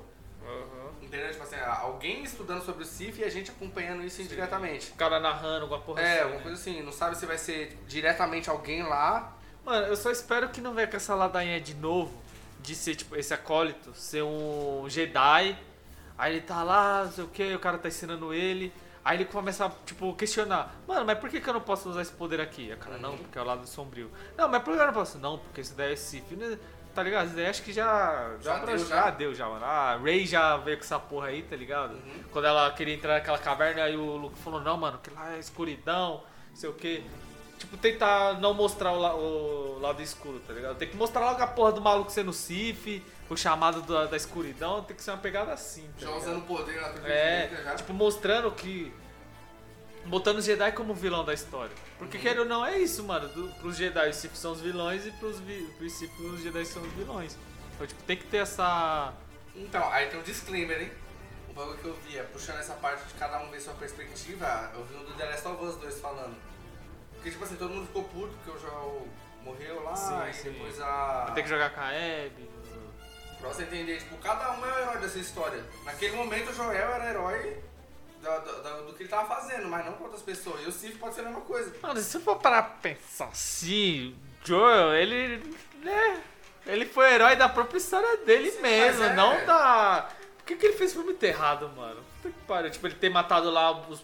[1.01, 1.31] Entendeu?
[1.31, 4.91] Tipo assim, alguém estudando sobre o Sith e a gente acompanhando isso indiretamente.
[4.91, 6.43] O cara narrando alguma porra É, assim, alguma né?
[6.43, 9.37] coisa assim, não sabe se vai ser diretamente alguém lá.
[9.65, 12.11] Mano, eu só espero que não venha com essa ladainha de novo,
[12.59, 15.57] de ser, tipo, esse acólito, ser um Jedi,
[16.17, 19.25] aí ele tá lá, não sei o que, o cara tá ensinando ele, aí ele
[19.25, 22.39] começa a, tipo, questionar, mano, mas por que, que eu não posso usar esse poder
[22.41, 22.71] aqui?
[22.71, 24.09] A cara, não, porque é o lado sombrio.
[24.37, 25.17] Não, mas por que eu não posso?
[25.17, 26.57] Não, porque isso daí é Sith, né?
[26.95, 27.25] Tá ligado?
[27.25, 28.35] Isso daí acho que já.
[28.39, 29.09] Já pra- deu, já já.
[29.09, 29.65] deu, já, mano.
[29.65, 31.93] A Ray já veio com essa porra aí, tá ligado?
[31.93, 32.23] Uhum.
[32.31, 35.39] Quando ela queria entrar naquela caverna, aí o Luke falou: Não, mano, que lá é
[35.39, 37.03] escuridão, não sei o que.
[37.57, 40.75] Tipo, tentar não mostrar o, la- o lado escuro, tá ligado?
[40.77, 44.83] Tem que mostrar logo a porra do maluco sendo Sif, o chamado da, da escuridão,
[44.83, 46.21] tem que ser uma pegada assim, tá Já ligado?
[46.21, 47.75] usando o poder torre É, já.
[47.75, 48.93] tipo, mostrando que.
[50.05, 51.71] Botando os Jedi como vilão da história.
[51.97, 53.29] Porque queira ou não, é isso, mano.
[53.29, 56.65] Do, pros Jedi os Sith são os vilões e pros, vi, pros Sith os Jedi
[56.65, 57.37] são os vilões.
[57.73, 59.13] Então, tipo, tem que ter essa.
[59.55, 60.91] Então, aí tem um disclaimer, hein?
[61.49, 64.71] O bagulho que eu vi é puxando essa parte de cada um ver sua perspectiva,
[64.73, 66.35] eu vi um do The Last of Us 2 falando.
[67.13, 69.07] Porque, tipo assim, todo mundo ficou puto porque o Joel
[69.45, 70.51] morreu lá, Sim, e sim.
[70.51, 71.31] depois a.
[71.33, 72.49] Tem que jogar com a Abby.
[73.43, 75.61] Pra você entender, tipo, cada um é o herói dessa história.
[75.83, 77.57] Naquele momento o Joel era herói
[78.21, 80.61] da- da- da- do que ele tava fazendo, mas não com outras pessoas.
[80.63, 81.75] E o Sif pode ser a mesma coisa.
[81.81, 85.43] Mano, se for parar pra pensar assim, Joel, ele.
[85.81, 86.21] né?
[86.65, 90.07] Ele foi herói da própria história dele Sim, mesmo, é- não da.
[90.37, 92.01] Por que, que ele fez foi muito errado, mano?
[92.21, 92.71] Puta que pariu.
[92.71, 94.01] Tipo, ele ter matado lá os,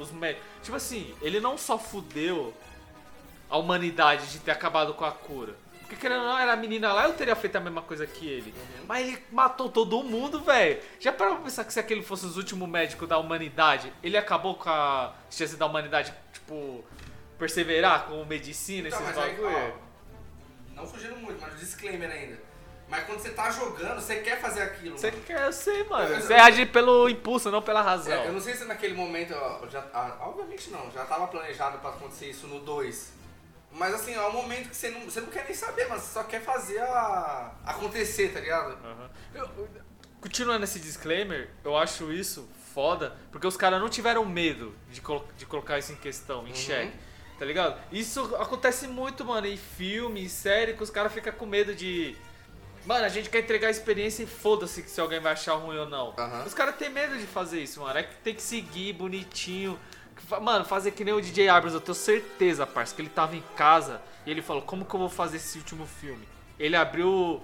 [0.00, 0.46] os médicos.
[0.62, 2.54] Tipo assim, ele não só fudeu
[3.50, 5.54] a humanidade de ter acabado com a cura.
[5.88, 8.28] Porque querendo ou não, era a menina lá, eu teria feito a mesma coisa que
[8.28, 8.54] ele.
[8.86, 10.78] Mas ele matou todo mundo, velho.
[11.00, 14.54] Já parou pra pensar que se aquele fosse os últimos médicos da humanidade, ele acabou
[14.54, 16.84] com a chance da humanidade, tipo,
[17.38, 19.74] perseverar com medicina, Então, esses bagulho?
[20.74, 22.38] não fugindo muito, mas disclaimer ainda.
[22.86, 24.98] Mas quando você tá jogando, você quer fazer aquilo.
[24.98, 25.22] Você mano.
[25.24, 26.14] quer, eu sei, mano.
[26.16, 28.12] Você age pelo impulso, não pela razão.
[28.12, 31.78] É, eu não sei se naquele momento, ó, já, ah, obviamente não, já tava planejado
[31.78, 33.16] pra acontecer isso no 2.
[33.72, 36.12] Mas assim, é um momento que você não, você não quer nem saber, mas você
[36.14, 38.76] só quer fazer a, acontecer, tá ligado?
[39.34, 39.68] Eu- eu-
[40.20, 45.26] continuando esse disclaimer, eu acho isso foda, porque os caras não tiveram medo de, colo-
[45.36, 46.92] de colocar isso em questão, em xeque.
[47.38, 47.80] Tá ligado?
[47.92, 52.16] Isso acontece muito, mano, em filme, em série, que os caras ficam com medo de.
[52.84, 55.88] Mano, a gente quer entregar a experiência e foda-se se alguém vai achar ruim ou
[55.88, 56.14] não.
[56.18, 56.44] Aham.
[56.44, 57.96] Os caras têm medo de fazer isso, mano.
[57.96, 59.78] É que tem que seguir bonitinho.
[60.40, 63.44] Mano, fazer que nem o DJ Abrams, eu tenho certeza, parça, que ele tava em
[63.56, 66.28] casa e ele falou: Como que eu vou fazer esse último filme?
[66.58, 67.42] Ele abriu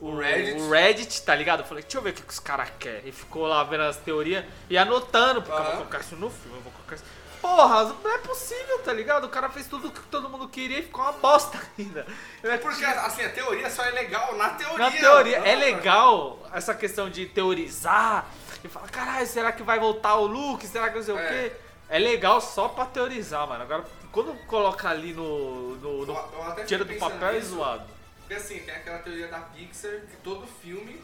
[0.00, 0.60] o Reddit.
[0.60, 1.60] o Reddit, tá ligado?
[1.60, 3.08] Eu falei: Deixa eu ver o que, que os caras querem.
[3.08, 6.56] E ficou lá vendo as teorias e anotando, porque eu vou colocar isso no filme,
[6.58, 7.04] eu vou colocar isso.
[7.40, 9.24] Porra, não é possível, tá ligado?
[9.24, 12.06] O cara fez tudo que todo mundo queria e ficou uma bosta ainda.
[12.42, 14.78] É porque, assim, a teoria só é legal na teoria.
[14.78, 18.26] Na teoria, é Não, legal essa questão de teorizar
[18.62, 20.66] e falar, caralho, será que vai voltar o Luke?
[20.66, 21.18] Será que não sei É.
[21.18, 21.52] o quê?
[21.90, 23.62] É legal só pra teorizar, mano.
[23.64, 25.76] Agora, quando coloca ali no.
[25.76, 27.48] no, no- Eu- eu até tira do papel é nisso.
[27.50, 27.84] zoado.
[28.20, 31.02] Porque assim, tem aquela teoria da Pixar que todo filme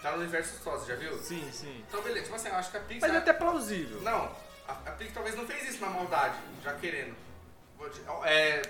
[0.00, 1.18] tá no universo só, você já viu?
[1.18, 1.84] Sim, sim.
[1.88, 3.08] Então, beleza, tipo assim, eu acho que a Pixar.
[3.08, 4.00] Mas é até plausível.
[4.02, 4.30] Não,
[4.68, 7.14] a, a Pixar talvez não fez isso na maldade, já querendo.
[8.24, 8.62] É.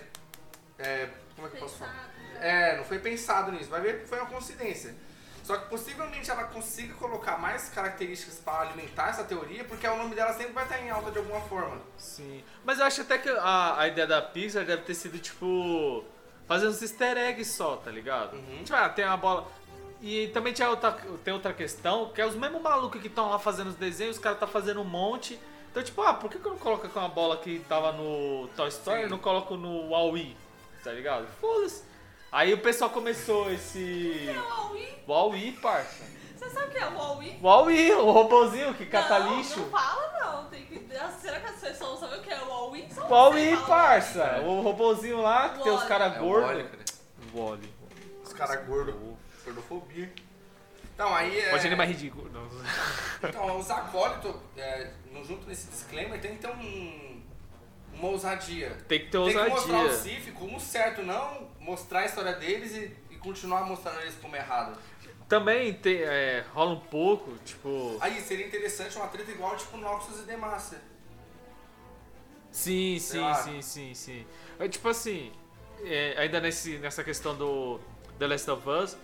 [0.78, 1.08] É.
[1.36, 2.10] Como é que eu posso falar?
[2.40, 3.68] É, não foi pensado nisso.
[3.68, 4.94] Vai ver que foi uma coincidência.
[5.42, 10.14] Só que possivelmente ela consiga colocar mais características para alimentar essa teoria, porque o nome
[10.14, 11.80] dela sempre vai estar em alta de alguma forma.
[11.96, 12.44] Sim.
[12.64, 16.04] Mas eu acho até que a, a ideia da Pixar deve ter sido, tipo.
[16.46, 18.34] Fazer uns easter eggs só, tá ligado?
[18.34, 18.62] Uhum.
[18.64, 19.46] Tipo, ah, tem uma bola.
[20.00, 20.90] E também tinha outra,
[21.24, 24.22] tem outra questão, que é os mesmos malucos que estão lá fazendo os desenhos, os
[24.22, 25.38] caras tá fazendo um monte.
[25.70, 28.48] Então, tipo, ah, por que, que eu não coloco com a bola que tava no
[28.56, 29.06] Toy Story Sim.
[29.06, 30.36] e não coloco no Huawei?
[30.82, 31.26] Tá ligado?
[31.40, 31.84] Foda-se.
[32.32, 34.26] Aí o pessoal começou esse.
[34.26, 35.04] É o Huawei?
[35.06, 36.02] Huawei, parça.
[36.34, 37.38] Você sabe o que é o Huawei?
[37.42, 39.60] Huawei, o robozinho que cata não, lixo.
[39.60, 40.44] Não fala não.
[40.46, 40.80] Tem que...
[41.20, 42.88] Será que as pessoas sabem o que é o Huawei?
[42.90, 44.40] Só Huawei, parça.
[44.40, 46.62] O robozinho lá que tem os caras É o gordos.
[46.62, 46.84] cara.
[47.34, 47.74] Wally.
[48.24, 48.94] Os caras gordos.
[49.44, 50.10] Gordofobia.
[50.94, 51.50] Então, aí é...
[51.50, 52.30] Pode nem mais ridículo.
[52.32, 52.42] Não.
[53.28, 54.90] Então, os acólitos, é,
[55.22, 57.22] junto nesse disclaimer, tem que ter um,
[57.92, 58.70] uma ousadia.
[58.88, 59.98] Tem que ter Tem que mostrar o ousadia.
[59.98, 64.78] Sif como certo, não mostrar a história deles e, e continuar mostrando eles como errado.
[65.28, 67.96] Também tem, é, rola um pouco, tipo.
[68.00, 70.78] Aí seria interessante uma treta igual tipo Noxus e Demacia.
[72.50, 73.34] Sim, sim, lá.
[73.34, 74.26] sim, sim, sim.
[74.58, 75.32] É, tipo assim,
[75.84, 77.80] é, ainda nesse, nessa questão do
[78.18, 78.96] The Last of Us,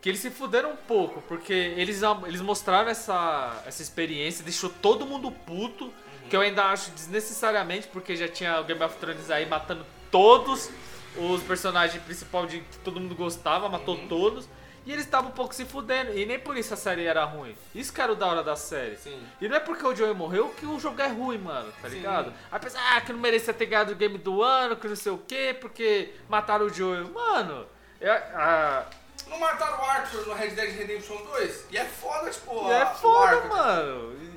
[0.00, 5.04] que eles se fuderam um pouco, porque eles, eles mostraram essa, essa experiência, deixou todo
[5.04, 5.92] mundo puto,
[6.30, 10.70] que eu ainda acho desnecessariamente, porque já tinha o Game of Thrones aí matando todos
[11.16, 14.48] os personagens principais de que todo mundo gostava, matou todos.
[14.86, 16.12] E eles estavam um pouco se fudendo.
[16.12, 17.56] E nem por isso a série era ruim.
[17.74, 18.96] Isso que era o da hora da série.
[18.96, 19.18] Sim.
[19.40, 21.96] E não é porque o Joey morreu que o jogo é ruim, mano, tá Sim.
[21.96, 22.34] ligado?
[22.52, 25.10] Aí pensa, ah, que não merecia ter ganhado o game do ano, que não sei
[25.12, 27.02] o quê, porque mataram o Joey.
[27.10, 27.66] Mano,
[27.98, 28.84] é, a-
[29.26, 31.64] Não mataram o Arthur no Red Dead Redemption 2?
[31.70, 34.33] E é foda, tipo, é a- o foda, mano.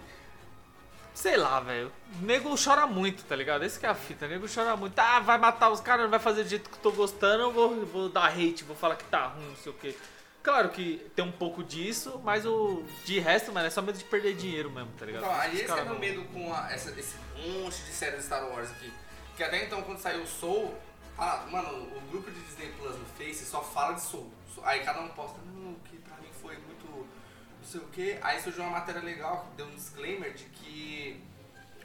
[1.17, 1.91] Sei lá, velho.
[2.21, 3.63] Nego chora muito, tá ligado?
[3.65, 4.27] Esse que é a fita.
[4.27, 4.97] Nego chora muito.
[4.99, 7.51] Ah, vai matar os caras, não vai fazer do jeito que eu tô gostando, eu
[7.51, 9.97] vou, vou dar hate, vou falar que tá ruim, não sei o quê.
[10.43, 14.03] Claro que tem um pouco disso, mas o de resto, mano, é só medo de
[14.03, 15.23] perder dinheiro mesmo, tá ligado?
[15.23, 18.69] Então, aí esse é meu medo com a- essa- esse monte de séries Star Wars
[18.69, 18.93] aqui.
[19.35, 20.73] Que até então, quando saiu o Soul,
[21.17, 24.31] ah, mano, o grupo de Disney Plus no Face só fala de Soul.
[24.63, 25.96] Aí cada um posta, não, que
[27.67, 28.17] sei o que.
[28.21, 31.23] Aí surgiu uma matéria legal que deu um disclaimer de que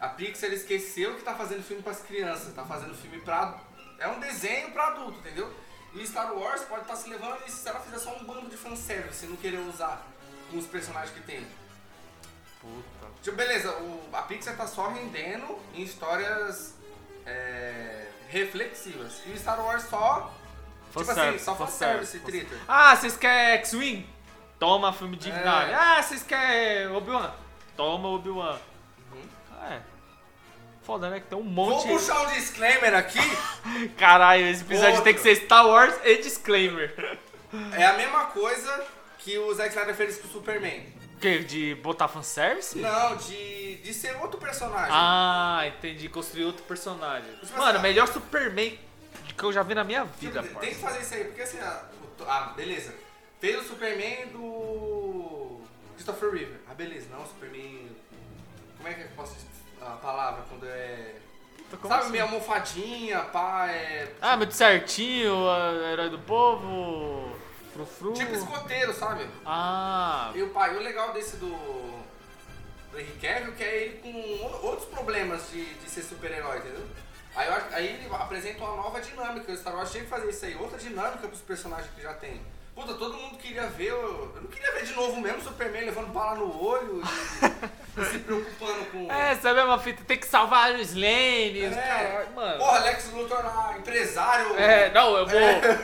[0.00, 3.58] a Pixar esqueceu que tá fazendo filme pras crianças, tá fazendo filme pra.
[3.98, 5.52] É um desenho pra adulto, entendeu?
[5.94, 8.56] E Star Wars pode estar se levando e se ela fizer só um bando de
[8.56, 10.02] fanservice e não querer usar
[10.50, 11.46] com os personagens que tem.
[12.60, 13.06] Puta.
[13.22, 16.74] Tipo, beleza, o- a Pixar tá só rendendo em histórias
[17.26, 19.20] é, reflexivas.
[19.26, 20.32] E o Star Wars só.
[20.88, 22.20] tipo assim, Fanservice, só fanservice.
[22.68, 24.08] Ah, vocês querem X-Wing?
[24.62, 25.32] Toma filme de É.
[25.36, 25.74] vinagre.
[25.74, 27.32] Ah, vocês querem Obi-Wan?
[27.76, 28.56] Toma Obi-Wan.
[29.68, 29.80] É.
[30.84, 31.18] Foda, né?
[31.18, 31.88] Que tem um Vou monte.
[31.88, 33.18] puxar um disclaimer aqui.
[33.98, 35.02] Caralho, esse episódio Outro.
[35.04, 37.18] tem que ser Star Wars e disclaimer.
[37.72, 38.86] É a mesma coisa
[39.18, 40.86] que o Zack Snyder fez com o Superman.
[41.16, 41.40] O quê?
[41.40, 42.78] De botar fanservice?
[42.78, 44.92] Não, de, de ser outro personagem.
[44.92, 46.08] Ah, entendi.
[46.08, 47.28] Construir outro personagem.
[47.40, 48.78] Tipo Mano, assim, melhor Superman
[49.36, 51.82] que eu já vi na minha vida, tem que fazer isso aí, porque assim, ah,
[52.28, 52.94] ah, beleza.
[53.42, 55.60] Fez o Superman do
[55.96, 56.56] Christopher Reeve.
[56.70, 57.90] Ah, beleza, não, Superman.
[58.76, 59.48] Como é que eu posso dizer
[59.80, 61.16] a palavra quando é.
[61.72, 62.12] Como Sabe, assim?
[62.12, 64.12] meio almofadinha, pá, é.
[64.20, 65.34] Ah, muito certinho,
[65.90, 67.36] herói do povo,
[67.72, 68.12] frufru.
[68.12, 69.26] Tipo escoteiro, sabe?
[69.44, 71.48] Ah, E o pai, o legal desse do.
[71.48, 76.86] do Henry Cavill que é ele com outros problemas de, de ser super-herói, entendeu?
[77.34, 79.50] Aí, eu aí ele apresenta uma nova dinâmica.
[79.50, 82.40] O Star Wars tinha que fazer isso aí, outra dinâmica pros personagens que já tem.
[82.74, 83.88] Puta, todo mundo queria ver.
[83.90, 88.00] Eu, eu não queria ver de novo mesmo o Superman levando bala no olho e,
[88.00, 89.12] e se preocupando com.
[89.12, 90.02] é, sabe a mesma fita?
[90.04, 92.26] Tem que salvar os Lane, os É.
[92.34, 92.58] mano.
[92.58, 94.56] Porra, Lex Luthor lá, empresário.
[94.56, 95.40] É, não, eu vou,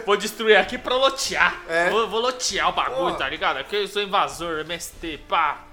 [0.06, 1.60] vou destruir aqui pra lotear.
[1.68, 1.90] É.
[1.90, 3.18] Vou, vou lotear o bagulho, Porra.
[3.18, 3.58] tá ligado?
[3.58, 5.64] Porque eu sou invasor, MST, pá.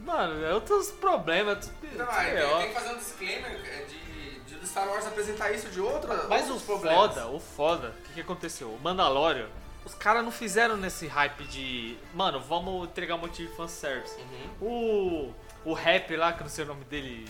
[0.00, 1.70] Mano, é outros problemas.
[1.82, 2.58] outros aí, B.O.
[2.58, 6.26] tem, que fazer um disclaimer é, de, de Star Wars apresentar isso de outra.
[6.28, 8.68] Mas o foda, o foda, o que, que aconteceu?
[8.68, 9.46] O Mandalorian,
[9.84, 11.96] os caras não fizeram nesse hype de.
[12.14, 14.16] Mano, vamos entregar um monte de fanservice.
[14.60, 14.66] Uhum.
[14.68, 15.70] O.
[15.70, 17.28] O rap lá, que eu não sei o nome dele.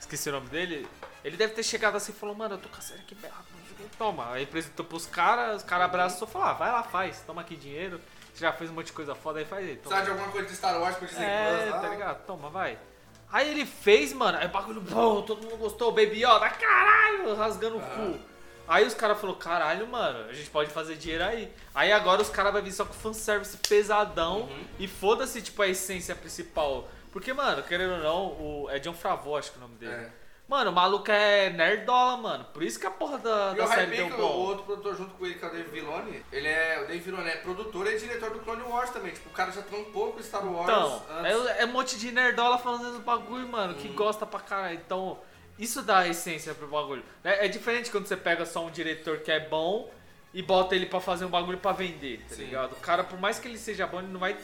[0.00, 0.86] Esqueci o nome dele.
[1.24, 3.44] Ele deve ter chegado assim e falou, mano, eu tô com a série aqui berrada,
[3.96, 4.32] Toma.
[4.32, 7.54] Aí apresentou pros caras, os caras abraçou e falou, ah, vai lá, faz, toma aqui
[7.56, 8.00] dinheiro.
[8.34, 9.76] Você já fez um monte de coisa foda aí, faz aí.
[9.76, 9.94] Toma.
[9.96, 11.80] Precisar de alguma coisa de Star Wars pra Disney É, Plus lá.
[11.80, 12.26] tá ligado?
[12.26, 12.78] Toma, vai.
[13.30, 17.34] Aí ele fez, mano, aí o bagulho, bom, todo mundo gostou, o Baby Yoda, caralho,
[17.36, 18.18] rasgando o cu.
[18.68, 21.52] Aí os caras falaram, caralho, mano, a gente pode fazer dinheiro aí.
[21.74, 24.64] Aí agora os caras vão vir só com fanservice pesadão Uhum.
[24.78, 26.88] e foda-se, tipo, a essência principal.
[27.12, 29.92] Porque, mano, querendo ou não, o, é John Favreau, acho que é o nome dele.
[29.92, 30.10] É.
[30.48, 32.44] Mano, o maluco é nerdola, mano.
[32.52, 34.22] Por isso que a porra da, E da série deu que o bom.
[34.24, 37.28] outro produtor junto com ele, que é o Dave Filoni, ele é, o Dave Filoni
[37.30, 39.12] é produtor e diretor do Clone Wars também.
[39.12, 41.46] Tipo, o cara já trampou com Star Wars Então, antes.
[41.56, 43.78] é, é um monte de nerdola falando dos bagulho, mano, Uhum.
[43.80, 44.74] que gosta pra caralho.
[44.74, 45.18] Então,
[45.62, 47.02] isso dá essência pro bagulho.
[47.22, 49.90] É, é diferente quando você pega só um diretor que é bom
[50.34, 52.44] e bota ele pra fazer um bagulho pra vender, tá Sim.
[52.44, 52.72] ligado?
[52.72, 54.36] O cara, por mais que ele seja bom, ele não vai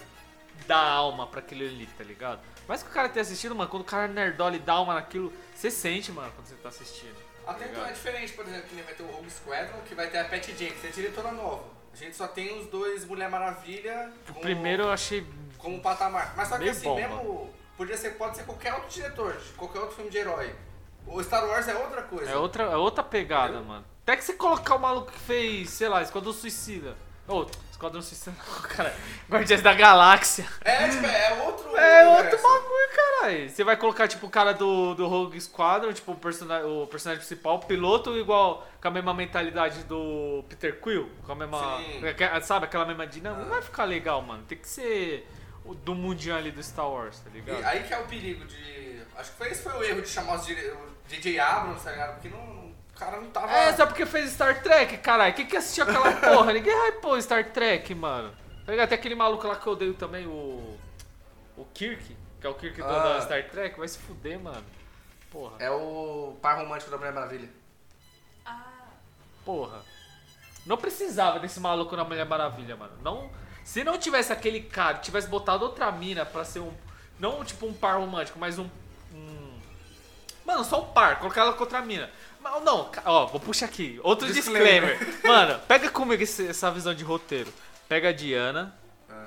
[0.67, 2.41] dar alma pra aquilo ali, tá ligado?
[2.67, 4.95] Mas que o cara tenha assistido, mano, quando o cara é nerdola e dá alma
[4.95, 7.17] naquilo, você sente, mano, quando você tá assistindo.
[7.47, 10.09] Até então é diferente, por exemplo, que nem vai ter o Rogue Squadron, que vai
[10.11, 11.65] ter a Patty Jenkins, é diretora nova.
[11.93, 15.27] A gente só tem os dois Mulher Maravilha O como, primeiro eu achei.
[15.57, 16.35] como patamar.
[16.37, 17.01] Mas só que assim, bomba.
[17.01, 17.55] mesmo.
[17.77, 20.55] Podia ser, pode ser qualquer outro diretor, qualquer outro filme de herói.
[21.09, 22.31] O Star Wars é outra coisa.
[22.31, 23.65] É outra, é outra pegada, Entendeu?
[23.65, 23.85] mano.
[24.03, 26.95] Até que você colocar o maluco que fez, sei lá, Esquadrão Suicida.
[27.27, 28.95] Ô, Esquadrão Suicida não, cara.
[29.31, 30.47] Guardiões da Galáxia.
[30.63, 31.77] É, tipo, é outro.
[31.77, 33.51] É outro bagulho, caralho.
[33.51, 37.19] Você vai colocar, tipo, o cara do, do Rogue Squadron, tipo, o, persona o personagem
[37.19, 41.79] principal, o piloto, igual com a mesma mentalidade do Peter Quill, com a mesma.
[41.79, 42.41] Sim.
[42.43, 43.43] Sabe, aquela mesma dinâmica.
[43.43, 44.43] Não vai ficar legal, mano.
[44.45, 45.29] Tem que ser
[45.85, 47.61] do mundinho ali do Star Wars, tá ligado?
[47.61, 49.01] E aí que é o perigo de.
[49.17, 50.73] Acho que foi esse foi o erro de chamar os dire...
[51.09, 52.13] DJ Abrams, tá ligado?
[52.15, 53.51] Porque não, o cara não tava.
[53.53, 55.35] É, só porque fez Star Trek, caralho.
[55.35, 56.53] Quem que assistiu aquela porra?
[56.53, 58.33] Ninguém hypou Star Trek, mano.
[58.65, 58.89] Tá ligado?
[58.91, 60.79] Tem aquele maluco lá que eu odeio também, o.
[61.57, 63.15] O Kirk, que é o Kirk do, Ah.
[63.15, 63.79] da Star Trek.
[63.79, 64.65] Vai se fuder, mano.
[65.31, 65.57] Porra.
[65.59, 67.49] É o par romântico da Mulher Maravilha.
[68.47, 68.63] Ah,
[69.45, 69.81] Porra.
[70.67, 72.93] Não precisava desse maluco na Mulher Maravilha, mano.
[73.03, 73.31] Não.
[73.65, 76.73] Se não tivesse aquele cara, tivesse botado outra mina pra ser um.
[77.19, 78.69] Não tipo um par romântico, mas um-
[80.49, 82.09] Mano, só um par, colocar ela com outra mina.
[82.41, 84.01] Mas não, ó, vou puxar aqui.
[84.03, 84.97] Outro Disclaimer.
[84.99, 85.21] disclaimer.
[85.29, 87.53] Mano, pega comigo esse- essa visão de roteiro.
[87.87, 88.75] Pega a Diana,
[89.11, 89.27] Ah.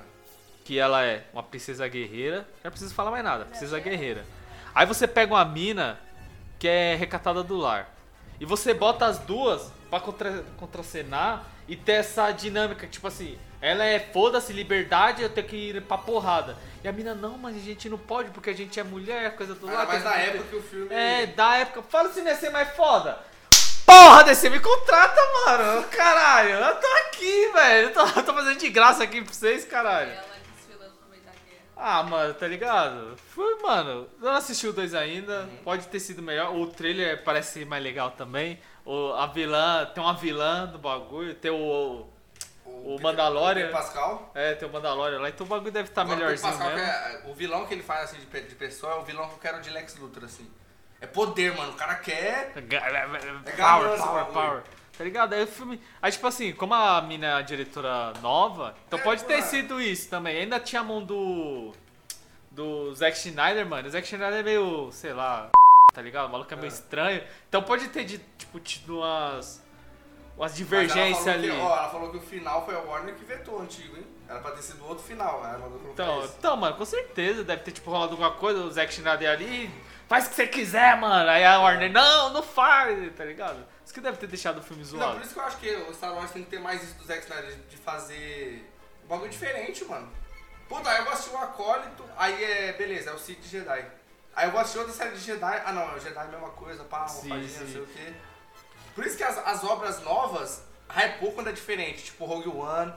[0.64, 2.46] que ela é uma princesa guerreira.
[2.64, 4.24] Não preciso falar mais nada, princesa guerreira.
[4.74, 6.00] Aí você pega uma mina
[6.58, 7.88] que é recatada do lar.
[8.40, 13.84] E você bota as duas pra contra, contracenar e ter essa dinâmica, tipo assim, ela
[13.84, 16.56] é foda-se, liberdade, eu tenho que ir pra porrada.
[16.84, 19.54] E a mina, não, mas a gente não pode porque a gente é mulher, coisa
[19.54, 19.86] do Ainda lar.
[19.86, 20.92] mais coisa na do- época que o filme.
[20.94, 21.82] É, da época.
[21.88, 23.18] Fala se não ia ser mais foda.
[23.86, 25.84] Porra, DC, me contrata, mano.
[25.84, 27.88] Caralho, eu tô aqui, velho.
[27.88, 30.10] Eu tô, eu tô fazendo de graça aqui pra vocês, caralho.
[30.10, 30.24] ela
[30.56, 31.62] desfilando no meio da guerra.
[31.76, 33.16] Ah, mano, tá ligado?
[33.34, 34.08] Foi, mano.
[34.20, 35.48] Não assisti o 2 ainda.
[35.62, 36.54] Pode ter sido melhor.
[36.56, 38.58] O trailer parece mais legal também.
[38.84, 41.34] O, a vilã, tem uma vilã do bagulho.
[41.34, 42.08] Tem o.
[42.94, 43.66] o Peter- Mandalorian.
[43.66, 44.30] Pedro Pascal.
[44.34, 45.28] É, tem o Mandalorian lá.
[45.28, 46.86] Então o bagulho deve estar Pedro melhorzinho Pascal, mesmo.
[46.90, 49.38] é- o vilão que ele faz assim de, de pessoa é o vilão que eu
[49.38, 50.50] quero de Lex Luthor, assim.
[51.00, 51.72] É poder, mano.
[51.72, 52.52] O cara quer.
[52.54, 52.66] Power,
[53.56, 54.32] ganância o power, bagulho.
[54.32, 54.62] power.
[54.96, 55.32] Tá ligado?
[55.32, 55.80] Aí o filme.
[56.00, 59.46] Aí, tipo assim, como a mina é a diretora nova, então É, pode ter mano.
[59.48, 60.36] sido isso também.
[60.38, 61.72] Ainda tinha a mão do.
[62.50, 63.88] Do Zack Schneider, mano.
[63.88, 65.48] O Zack Schneider é meio, sei lá,
[65.94, 66.26] tá ligado?
[66.26, 66.74] O maluco é meio É.
[66.74, 67.22] estranho.
[67.48, 69.62] Então pode ter, de, tipo, tido umas.
[70.36, 71.50] Mas divergências ali.
[71.50, 74.06] Que, ó, ela falou que o final foi a Warner que vetou o antigo, hein?
[74.28, 75.38] Era pra ter sido outro final.
[75.40, 79.30] Colocar Então, então, mano, com certeza deve ter, tipo, rolado alguma coisa, o Zack Schneider
[79.30, 79.70] ali,
[80.08, 81.28] faz o que você quiser, mano.
[81.30, 83.64] Aí a Warner, não, não faz, tá ligado?
[83.84, 85.16] Isso que deve ter deixado o filme Não, zoado.
[85.16, 87.04] por isso que eu acho que o Star Wars tem que ter mais isso do
[87.04, 88.68] Zack Snyder, de fazer
[89.04, 90.08] um bagulho diferente, mano.
[90.68, 93.84] Puta, aí eu vou assistir o Acólito, aí é, beleza, é o Sith Jedi.
[94.34, 96.48] Aí eu vou assistir outra série de Jedi, ah não, o Jedi é a mesma
[96.50, 97.60] coisa, pá, Sim, fadinha, sim.
[97.64, 98.14] não sei o quê.
[98.94, 102.92] Por isso que as, as obras novas hypou quando é diferente, tipo Rogue One,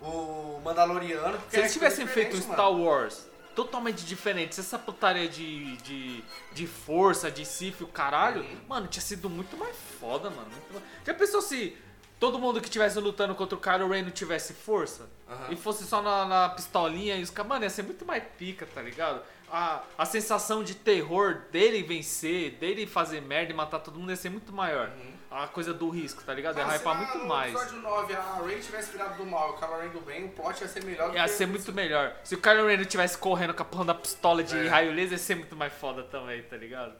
[0.00, 1.38] o Mandaloriano.
[1.48, 2.70] Se eles é tivessem feito um Star.
[2.72, 8.56] Wars totalmente diferente, se essa putaria de, de, de força, de Sif, o caralho, Uhum.
[8.66, 10.48] mano, tinha sido muito mais foda, mano.
[10.50, 11.76] muito Já pensou se
[12.18, 15.06] todo mundo que estivesse lutando contra o Kylo Ren não tivesse força?
[15.30, 15.48] Aham.
[15.50, 18.66] E fosse só na, na pistolinha e os caras, mano, ia ser muito mais pica,
[18.66, 19.20] tá ligado?
[19.50, 24.16] A, a sensação de terror dele vencer, dele fazer merda e matar todo mundo ia
[24.16, 24.90] ser muito maior.
[25.34, 26.54] A coisa do risco, tá ligado?
[26.56, 27.54] Se hypar muito no mais.
[27.54, 30.28] episódio 9 a Rey tivesse virado do mal e o Kylo Ren do bem, o
[30.28, 32.14] plot ia ser melhor Ia ser muito melhor.
[32.22, 34.68] Se o Kylo Ren tivesse correndo com a porra da pistola de É.
[34.68, 36.92] raio laser, ia ser muito mais foda também, tá ligado?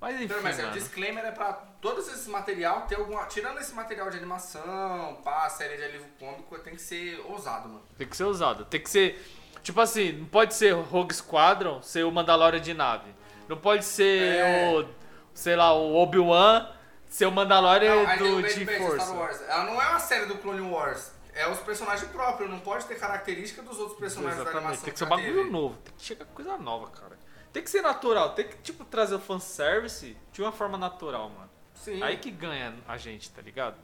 [0.00, 0.78] Mas enfim, mas é, o mano.
[0.78, 3.24] disclaimer é pra todos esses material ter alguma.
[3.26, 7.82] Tirando esse material de animação, pá, série de alívio cômico, tem que ser ousado, mano.
[7.96, 8.64] Tem que ser usado.
[8.66, 9.20] Tem que ser.
[9.62, 13.10] Tipo assim, não pode ser Rogue Squadron ser o Mandalorian de nave.
[13.48, 14.72] Não pode ser É.
[14.72, 14.88] o.
[15.34, 16.68] Sei lá, o Obi-Wan
[17.08, 19.12] ser o Mandalorian Não, aí do, de força.
[19.12, 19.40] Wars.
[19.48, 21.12] Ela não é uma série do Clone Wars.
[21.34, 24.66] É os personagens próprios, não pode ter característica dos outros personagens da Exatamente.
[24.66, 24.84] animação.
[24.84, 25.76] Tem que ser um já bagulho novo.
[25.84, 27.16] Tem que chegar coisa nova, cara.
[27.52, 28.30] Tem que ser natural.
[28.34, 31.48] Tem que, tipo, trazer o fanservice de uma forma natural, mano.
[31.74, 32.02] Sim.
[32.02, 33.76] Aí que ganha a gente, tá ligado?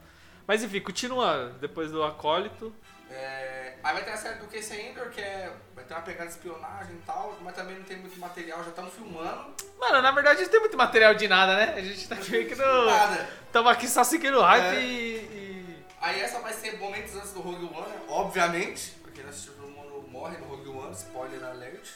[0.47, 1.55] Mas enfim, continuando.
[1.59, 2.75] Depois do acólito.
[3.11, 5.53] É, aí vai ter a série do Casey Endor, que é.
[5.75, 8.71] Vai ter uma pegada de espionagem e tal, mas também não tem muito material, já
[8.71, 9.55] estão filmando.
[9.79, 11.75] Mano, na verdade não tem muito material de nada, né?
[11.77, 12.87] A gente tá meio que no.
[12.87, 13.29] Nada.
[13.53, 14.81] Tamo aqui só seguindo o hype É.
[14.81, 18.01] e, e- Aí essa vai ser momentos antes do Rogue One, né?
[18.09, 21.89] obviamente, porque não assistiu todo mundo morre no Rogue One, spoiler alert.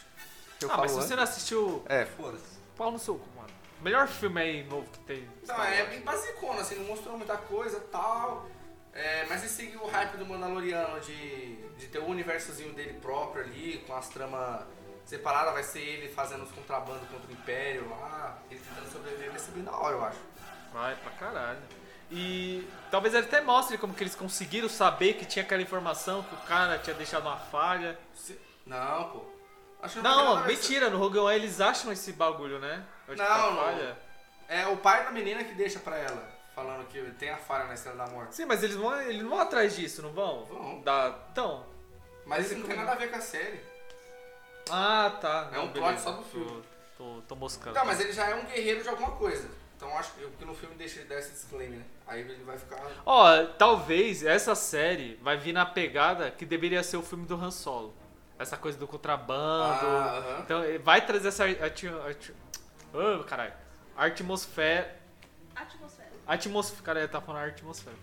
[0.62, 1.84] Eu Ah, mas se você não assistiu.
[1.88, 2.58] É, foda-se.
[2.76, 3.48] Pau no cu, mano.
[3.80, 5.28] Melhor filme aí novo que tem.
[5.42, 8.48] Então, é bem basicona, assim, não mostrou muita coisa e tal.
[8.92, 13.44] É, mas ele seguiu o hype do Mandaloriano de, de ter o universozinho dele próprio
[13.44, 14.62] ali, com as tramas
[15.04, 19.38] separadas, vai ser ele fazendo os contrabandos contra o Império lá, ele tentando sobreviver, vai
[19.38, 20.18] ser bem da hora, eu acho.
[20.72, 21.60] Vai pra caralho.
[22.10, 26.34] E talvez ele até mostre como que eles conseguiram saber que tinha aquela informação, que
[26.34, 27.98] o cara tinha deixado uma falha.
[28.14, 29.24] Se- Não, pô.
[29.80, 32.82] Acho que Não, com mentira, no Rogue One eles acham esse bagulho, né?
[33.06, 33.56] Não, é não.
[33.56, 33.82] falha.
[33.90, 34.08] isso.
[34.48, 36.28] É o pai da menina que deixa pra ela,
[36.58, 38.34] falando que tem a falha na Estrela da Morte.
[38.34, 40.44] Sim, mas eles vão, eles não vão atrás disso, não vão?
[40.44, 40.80] Vão.
[40.80, 41.16] Da...
[41.30, 41.64] Então.
[42.26, 43.60] Mas isso não tem nada a ver com a série.
[44.70, 45.50] Ah, tá.
[45.52, 46.02] É um Não, plot beleza.
[46.02, 46.62] só do filme.
[46.96, 47.74] Tô, tô, tô moscando.
[47.74, 49.48] Não, mas ele já é um guerreiro de alguma coisa.
[49.76, 51.84] Então acho que que no filme deixa ele dar esse disclaimer, né?
[52.06, 52.84] Aí ele vai ficar.
[53.06, 57.52] Ó, talvez essa série vai vir na pegada que deveria ser o filme do Han
[57.52, 57.94] Solo.
[58.38, 59.86] Essa coisa do contrabando.
[59.86, 60.40] Ah, aham.
[60.40, 61.44] Então, ele vai trazer essa.
[61.44, 62.34] Ati, ati,
[62.92, 63.52] oh, caralho.
[63.96, 64.96] Atmosfera.
[65.56, 65.97] Atmosfera.
[66.28, 66.82] Atmosfera.
[66.82, 67.96] Cara, tá falando atmosfera.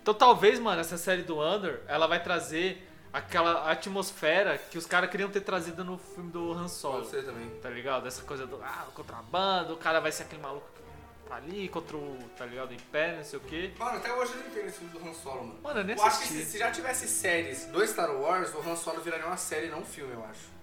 [0.00, 5.10] Então, talvez, mano, essa série do Under, ela vai trazer aquela atmosfera que os caras
[5.10, 6.98] queriam ter trazido no filme do Han Solo.
[6.98, 7.50] Pode ser também.
[7.60, 8.06] Tá ligado?
[8.06, 11.96] Essa coisa do ah, contrabando, o cara vai ser aquele maluco que tá ali contra
[11.96, 13.72] o, tá ligado, o Império, não sei o quê.
[13.78, 15.60] Mano, até hoje eu não entendo esse filme do Han Solo, mano.
[15.62, 18.60] Mano, eu nem Eu acho que se, se já tivesse séries do Star Wars, o
[18.60, 20.54] Han Solo viraria uma série, não um filme, eu acho.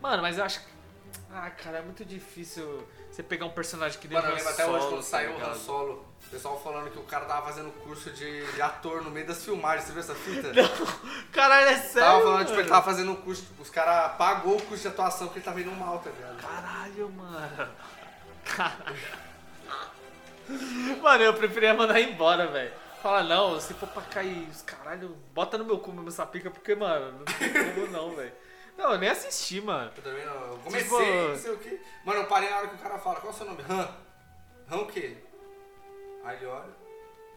[0.00, 0.77] Mano, mas eu acho que.
[1.30, 4.66] Ah, cara, é muito difícil você pegar um personagem que nem Mano, eu lembro até
[4.66, 5.54] hoje quando tá saiu o Han?
[5.54, 9.26] Solo, o pessoal falando que o cara tava fazendo curso de, de ator no meio
[9.26, 9.84] das filmagens.
[9.84, 10.50] Você viu essa fita?
[11.30, 12.08] Caralho, é sério?
[12.08, 15.26] Tava falando, tipo, ele tava fazendo um curso, os caras pagou o curso de atuação
[15.26, 16.40] porque ele tava indo mal, tá ligado?
[16.40, 17.68] Caralho, mano.
[18.44, 19.28] Caralho.
[21.02, 22.72] Mano, eu preferia mandar embora, velho.
[23.02, 26.74] Fala, não, se for pra cair caralho, bota no meu cu mesmo essa pica, porque,
[26.74, 28.32] mano, não tem como não, velho.
[28.78, 29.92] Não, eu nem assisti, mano.
[29.96, 30.32] Eu também não.
[30.52, 31.80] Eu comecei, Tipo- não sei o quê.
[32.04, 33.62] Mano, eu parei na hora que o cara fala, qual é o seu nome?
[33.68, 33.88] Han.
[34.70, 35.16] Han o quê?
[36.24, 36.70] Aí ele olha,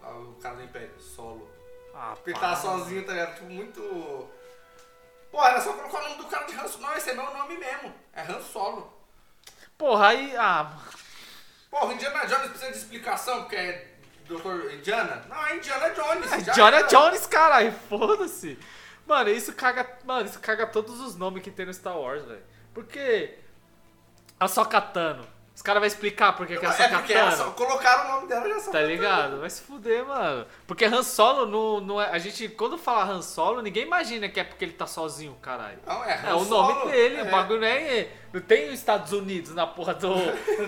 [0.04, 1.50] o cara do Império, solo.
[1.94, 3.34] Ah, Porque ele tava sozinho, tá ligado?
[3.36, 4.30] Tipo, muito.
[5.32, 6.84] Pô, era só colocar o nome do cara de Han Solo.
[6.84, 7.94] Não, esse é meu nome mesmo.
[8.14, 8.94] É Han Solo.
[9.78, 10.36] Porra, aí.
[10.38, 10.78] Ah,
[11.70, 13.88] Porra, Indiana Jones precisa de explicação porque é
[14.26, 14.74] Dr.
[14.74, 15.26] Indiana?
[15.30, 16.30] Não, é Indiana Jones.
[16.46, 16.88] já Johnny era.
[16.88, 18.60] Jones, caralho, foda-se.
[19.08, 19.88] Mano, isso caga.
[20.06, 22.42] Mano, isso caga todos os nomes que tem no Star Wars, velho.
[22.74, 23.36] Porque.
[24.40, 25.24] A Sokatano.
[25.54, 27.38] Os caras vão explicar por que que é a É Sokatano.
[27.38, 28.72] só colocaram o nome dela já.
[28.72, 29.42] Tá ligado?
[29.42, 30.48] Vai se fuder, mano.
[30.66, 32.06] Porque Han Solo não, não é.
[32.10, 35.78] A gente, quando fala Han Solo, ninguém imagina que é porque ele tá sozinho, caralho.
[35.86, 36.90] Não, é Han É o nome Solo.
[36.90, 37.24] dele, É.
[37.24, 38.08] o bagulho não é.
[38.34, 40.14] Não tem os Estados Unidos na porra do,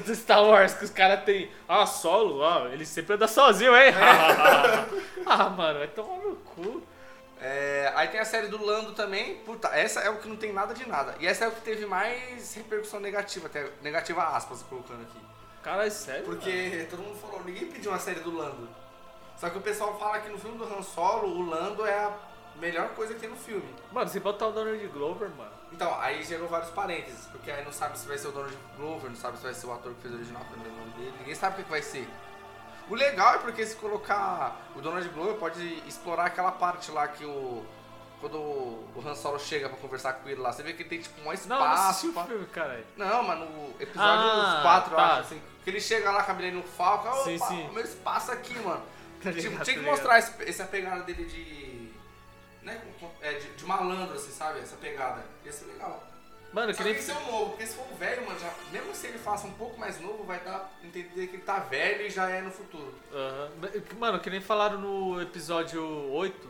[0.05, 1.49] do Star Wars que os caras tem.
[1.67, 3.93] Ah, solo, ah, ele sempre anda sozinho, hein?
[5.25, 6.83] ah, mano, vai tomar no cu.
[7.45, 9.35] É, aí tem a série do Lando também.
[9.39, 11.13] Puta, essa é o que não tem nada de nada.
[11.19, 15.19] E essa é o que teve mais repercussão negativa, até negativa aspas colocando aqui.
[15.61, 16.23] Cara, é sério?
[16.23, 18.69] Porque todo mundo falou, ninguém pediu uma série do Lando.
[19.37, 22.17] Só que o pessoal fala que no filme do Han Solo, o Lando é a
[22.61, 23.67] melhor coisa que tem no filme.
[23.91, 25.51] Mano, se botar o Donald Glover, mano.
[25.73, 29.09] Então, aí gerou vários parênteses, porque aí não sabe se vai ser o Donald Glover,
[29.09, 31.13] não sabe se vai ser o ator que fez o original, lembro o nome dele,
[31.19, 32.07] ninguém sabe o que vai ser.
[32.89, 37.25] O legal é porque se colocar o Donald Glover pode explorar aquela parte lá que
[37.25, 37.65] o.
[38.19, 41.01] Quando o Han Solo chega pra conversar com ele lá, você vê que ele tem
[41.01, 41.49] tipo um espaço.
[41.49, 42.85] Não, não assisti o filme, caralho.
[42.95, 45.05] Não, mano, o episódio Ah, 4, eu tá.
[45.05, 47.67] acho, assim, que ele chega lá com a no falco, opa, Sim, sim.
[47.67, 48.81] o meu espaço aqui, mano.
[49.23, 51.91] Tá Tipo, ligado, tinha que tá mostrar esse, essa pegada dele de.
[52.61, 52.81] Né,
[53.21, 54.59] é, de, de malandro, assim, sabe?
[54.59, 55.25] Essa pegada.
[55.45, 56.03] Ia ser legal.
[56.51, 56.93] Mano, que que nem.
[56.93, 58.82] esse é o novo, porque se for o velho, mano, já, mesmo
[59.13, 62.29] ele faça um pouco mais novo, vai dar entender que ele tá velho e já
[62.29, 62.93] é no futuro.
[63.13, 63.49] Aham.
[63.99, 66.49] Mano, que nem falaram no episódio 8.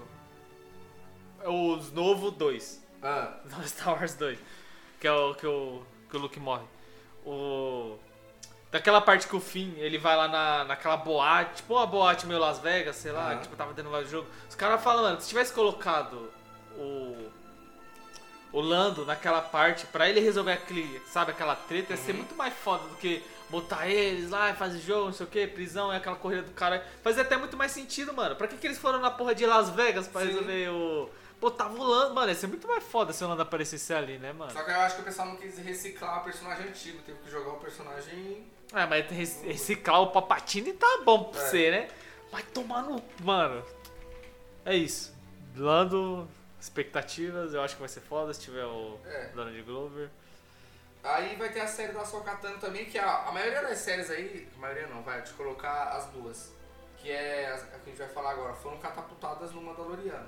[1.42, 2.82] é Os novo 2.
[3.02, 4.40] Ah, No Star Wars 2.
[5.00, 6.64] Que é o que o, que o Luke morre.
[7.26, 7.98] O.
[8.72, 12.40] Daquela parte que o Finn, ele vai lá na, naquela boate, tipo uma boate meio
[12.40, 13.42] Las Vegas, sei lá, Aham.
[13.42, 14.28] tipo, tava dando vários jogo.
[14.50, 16.32] Os caras falam, mano, se tivesse colocado
[16.76, 17.30] o.
[18.54, 22.54] O Lando naquela parte, pra ele resolver aquele, sabe, aquela treta, ia ser muito mais
[22.54, 25.98] foda do que botar eles lá e fazer jogo, não sei o que, prisão, é
[25.98, 26.86] aquela corrida do cara.
[27.04, 28.36] Fazia até muito mais sentido, mano.
[28.36, 30.28] Pra que, que eles foram na porra de Las Vegas pra Sim.
[30.28, 31.10] resolver o.
[31.42, 34.18] Pô, tava o Lando, mano, ia ser muito mais foda se o Lando aparecesse ali,
[34.18, 34.52] né, mano?
[34.54, 37.30] só que eu acho que o pessoal não quis reciclar o personagem antigo, teve que
[37.32, 38.46] jogar o personagem.
[38.72, 41.46] É, mas rec- reciclar o Papatini tá bom pra É.
[41.46, 41.88] você, né?
[42.32, 43.04] Vai tomar no.
[43.22, 43.62] Mano.
[44.64, 45.14] É isso.
[45.56, 46.28] Lando,
[46.64, 49.26] expectativas, eu acho que vai ser foda se tiver o É.
[49.36, 50.10] Donald Glover.
[51.04, 54.48] Aí vai ter a série do Ahsoka-Tano também, que a, a maioria das séries aí,
[54.56, 56.54] a maioria não, vai, te colocar as duas,
[57.00, 60.26] que é a que a gente vai falar agora, foram catapultadas no Mandaloriano.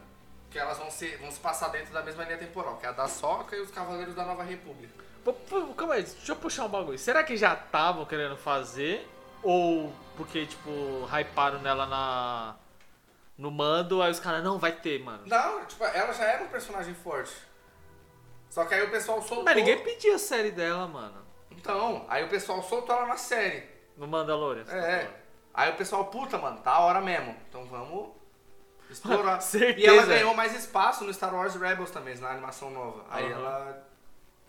[0.51, 2.91] Que elas vão, ser, vão se passar dentro da mesma linha temporal, que é a
[2.91, 4.93] da Soca e os Cavaleiros da Nova República.
[5.23, 6.99] Pô, pô, Calma aí, deixa eu puxar um bagulho.
[6.99, 9.07] Será que já estavam querendo fazer?
[9.41, 12.55] Ou porque, tipo, hyparam nela na.
[13.37, 15.23] No mando, aí os caras, não, vai ter, mano.
[15.25, 17.33] Não, tipo, ela já era um personagem forte.
[18.49, 19.43] Só que aí o pessoal soltou.
[19.43, 21.25] Mas ninguém pedia a série dela, mano.
[21.51, 23.63] Então, aí o pessoal soltou ela na série.
[23.97, 24.63] No Mandalorian.
[24.63, 24.99] tá É.
[25.01, 25.15] falando.
[25.53, 27.35] Aí o pessoal, puta, mano, tá a hora mesmo.
[27.49, 28.09] Então vamos
[28.89, 29.39] explorar.
[29.41, 29.79] Certeza.
[29.79, 33.05] E ela ganhou mais espaço no Star Wars Rebels também, na animação nova.
[33.09, 33.33] Aí Aham.
[33.41, 33.87] ela.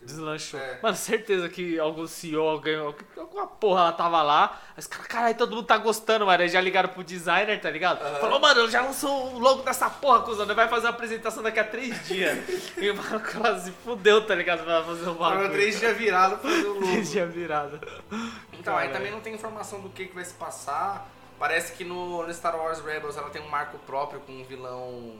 [0.00, 0.60] Deslanchou.
[0.60, 0.78] É.
[0.82, 4.60] Mano, certeza que algum CEO, alguém, alguma porra, ela tava lá.
[4.76, 6.42] Os caras, caralho, todo mundo tá gostando, mano.
[6.42, 8.02] Aí já ligaram pro designer, tá ligado?
[8.02, 8.20] Aham.
[8.20, 10.46] Falou, mano, já lançou o logo dessa porra, cuzão.
[10.46, 12.38] Vai fazer uma apresentação daqui a três dias.
[12.78, 14.64] e o mano quase fudeu, tá ligado?
[14.64, 15.50] Pra fazer o bagulho.
[15.50, 16.86] Três dias virados pra fazer o logo.
[16.86, 17.80] Três dias virado.
[18.52, 18.92] Então, aí Caralho.
[18.92, 21.10] também não tem informação do que, que vai se passar.
[21.38, 25.14] Parece que no, no Star Wars Rebels ela tem um marco próprio com um vilão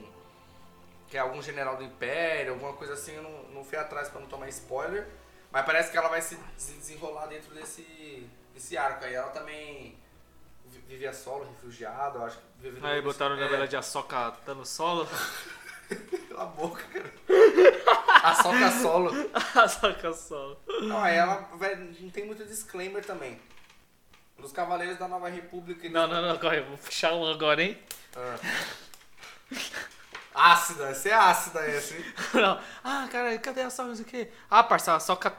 [1.09, 3.13] que é algum general do Império, alguma coisa assim.
[3.15, 5.07] Eu não, não fui atrás pra não tomar spoiler.
[5.51, 9.05] Mas parece que ela vai se, se desenrolar dentro desse, desse arco.
[9.05, 9.97] Aí ela também
[10.65, 13.81] vi- vivia solo, refugiada, eu acho que vive no- Aí botaram na é, verdade a
[13.81, 15.07] soca dando solo.
[16.27, 17.13] Cala a boca, cara.
[18.23, 19.11] A soca solo.
[19.55, 20.59] a soca solo.
[20.81, 23.39] Não, aí ela vai, não tem muito disclaimer também.
[24.37, 25.87] Dos Cavaleiros da Nova República.
[25.89, 26.59] Não, não, não, corre.
[26.61, 27.77] Vou puxar um agora, hein?
[30.39, 32.05] Ácida, essa é ácida essa, hein?
[32.35, 32.59] Não.
[32.83, 33.63] Ah, cara, cadê a?
[33.65, 34.31] Não sei o quê.
[34.49, 35.33] Ah, parça, a soca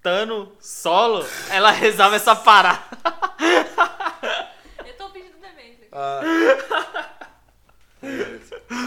[0.00, 2.80] Tano solo, ela resolve essa parada.
[4.86, 5.88] Eu tô pedindo demência.
[5.90, 6.20] Ah.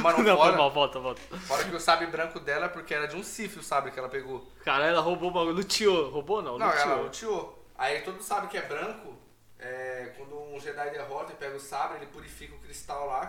[0.01, 1.21] Mano, Não, foi fora, mal, volta, volta.
[1.39, 3.99] fora que o sabre branco dela é porque era de um Sif o sabre que
[3.99, 4.49] ela pegou.
[4.63, 5.55] Cara, ela roubou o bagulho.
[5.55, 6.09] Luteou.
[6.09, 6.57] Roubou não?
[6.57, 7.33] Não, ela luteou.
[7.35, 7.65] luteou.
[7.77, 9.13] Aí todo sabe que é branco,
[9.59, 13.25] é, quando um Jedi derrota e pega o sabre, ele purifica o cristal lá,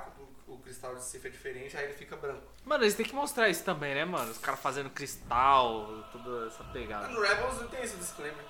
[0.54, 2.42] o, cristal de Sif é diferente, aí ele fica branco.
[2.64, 4.30] Mano, eles têm que mostrar isso também, né, mano?
[4.30, 7.08] Os caras fazendo cristal, toda essa pegada.
[7.08, 8.44] No Rebels não tem esse disclaimer.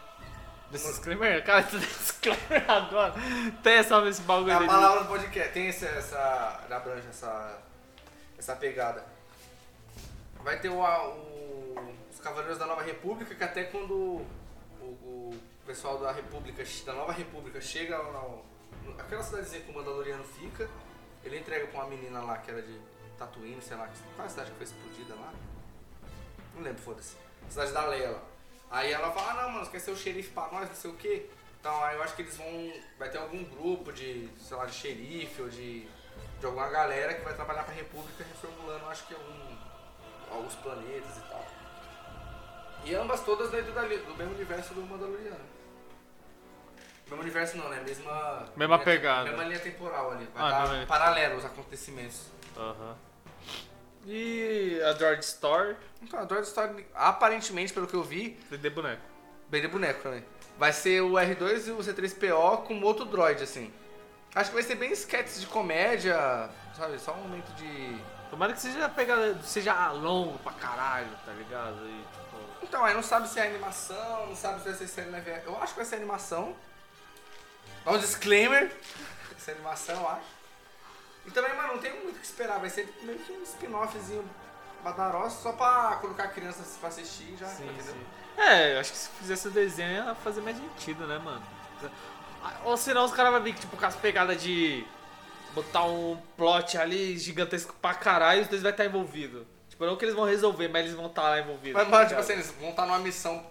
[0.71, 1.45] Desse disclaimer?
[1.45, 3.15] Cara, é disclaimer agora.
[3.63, 7.59] Tem essa, esse bagulho É a palavra do podcast, tem essa, essa da Branja, essa,
[8.39, 9.05] essa pegada.
[10.43, 14.27] Vai ter o, o- os Cavaleiros da Nova República, que até quando o,
[14.83, 18.45] o pessoal da República, da Nova República chega lá no-
[18.99, 20.69] aquela cidadezinha que o Mandaloriano fica,
[21.25, 22.81] ele entrega pra uma menina lá que era de
[23.19, 25.33] Tatooine, sei lá, qual é a cidade que foi explodida lá?
[26.55, 27.17] Não lembro, foda-se.
[27.49, 28.23] Cidade da Leia lá.
[28.71, 30.91] Aí ela fala, ah não, mano, você quer ser o xerife pra nós, não sei
[30.91, 31.29] o quê.
[31.59, 32.73] Então aí eu acho que eles vão.
[32.99, 35.87] Vai ter algum grupo de, sei lá, de xerife ou de.
[36.39, 39.57] de alguma galera que vai trabalhar pra República reformulando, acho que algum.
[40.31, 41.47] alguns planetas e tal.
[42.85, 45.60] E ambas todas dentro da, do mesmo universo do Mandaloriano.
[47.11, 47.83] Mesmo universo não, né?
[47.85, 48.47] Mesma.
[48.57, 49.29] Mesma linha- pegada.
[49.29, 50.29] Mesma linha temporal ali.
[50.33, 52.27] Vai Ah, dar paralelo os acontecimentos.
[52.57, 52.97] Aham.
[54.07, 59.03] E a George Store, Então, a Droid Story, aparentemente, pelo que eu vi, de boneco.
[59.51, 60.25] De boneco também.
[60.59, 63.71] Vai ser o R2 e o C3PO com outro droid, assim.
[64.35, 66.17] Acho que vai ser bem sketches de comédia,
[66.75, 66.99] sabe?
[66.99, 67.99] Só um momento de.
[68.31, 71.77] Tomara que seja pegada, seja longo pra caralho, tá ligado?
[71.87, 75.53] E, tipo, Então, aí não sabe se é animação, não sabe se vai ser action.
[75.53, 76.55] Eu acho que vai ser animação.
[77.85, 78.71] Dá um disclaimer.
[79.39, 80.41] Ser animação, eu acho.
[81.27, 82.59] E também, mano, não tem muito o que esperar.
[82.59, 84.25] Vai ser meio que um spin-offzinho
[84.83, 87.47] badaroso, só pra colocar crianças pra assistir já.
[87.47, 87.95] sim, entendeu?
[87.95, 88.07] sim.
[88.37, 91.43] É, eu acho que se fizesse o desenho ia fazer mais sentido, né, mano?
[92.65, 94.85] Ou senão os caras vão vir, tipo, com as pegadas de
[95.55, 99.45] botar um plot ali gigantesco pra caralho e os dois vai estar envolvidos.
[99.69, 101.75] Tipo, não que eles vão resolver, mas eles vão estar lá envolvidos.
[101.75, 103.45] Mas, tá mano, tipo assim, eles vão estar numa missão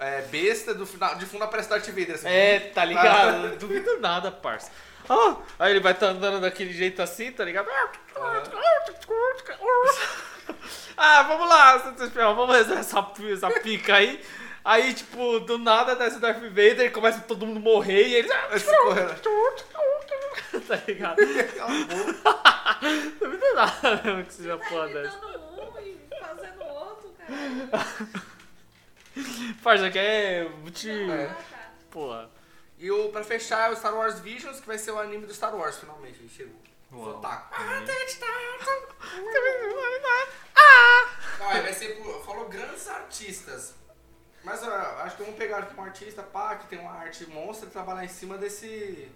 [0.00, 2.14] é, besta do final, de fundo aparece Darth Vader.
[2.14, 2.28] Assim.
[2.28, 3.48] É, tá ligado?
[3.48, 4.70] Não duvido nada, parça.
[5.08, 7.68] Ah, aí ele vai estar andando daquele jeito assim, tá ligado?
[10.96, 13.00] Ah, vamos lá, C3PO, vamos resolver essa,
[13.32, 14.22] essa pica aí.
[14.64, 18.30] Aí, tipo, do nada desce o Darth Vader e começa todo mundo morrer e eles.
[18.52, 19.14] Esse correndo.
[20.68, 21.16] tá ligado?
[21.88, 22.78] Boca.
[23.18, 27.86] Duvido nada mesmo que seja Tá um e fazendo outro, cara.
[29.62, 30.48] Parça, que é.
[30.48, 30.90] Multi...
[30.90, 31.24] É.
[31.24, 31.70] Ah, tá.
[31.90, 32.30] Porra.
[32.78, 35.34] E o, pra fechar é o Star Wars Visions, que vai ser o anime do
[35.34, 36.18] Star Wars, finalmente.
[36.20, 36.60] Ele chegou.
[36.92, 37.18] Uau.
[37.18, 37.54] otaku.
[41.38, 43.74] Não, aí vai ser por, falou grandes artistas.
[44.42, 47.68] Mas ó, acho que vamos pegar aqui um artista, pá, que tem uma arte monstra
[47.68, 49.10] e trabalhar em cima desse.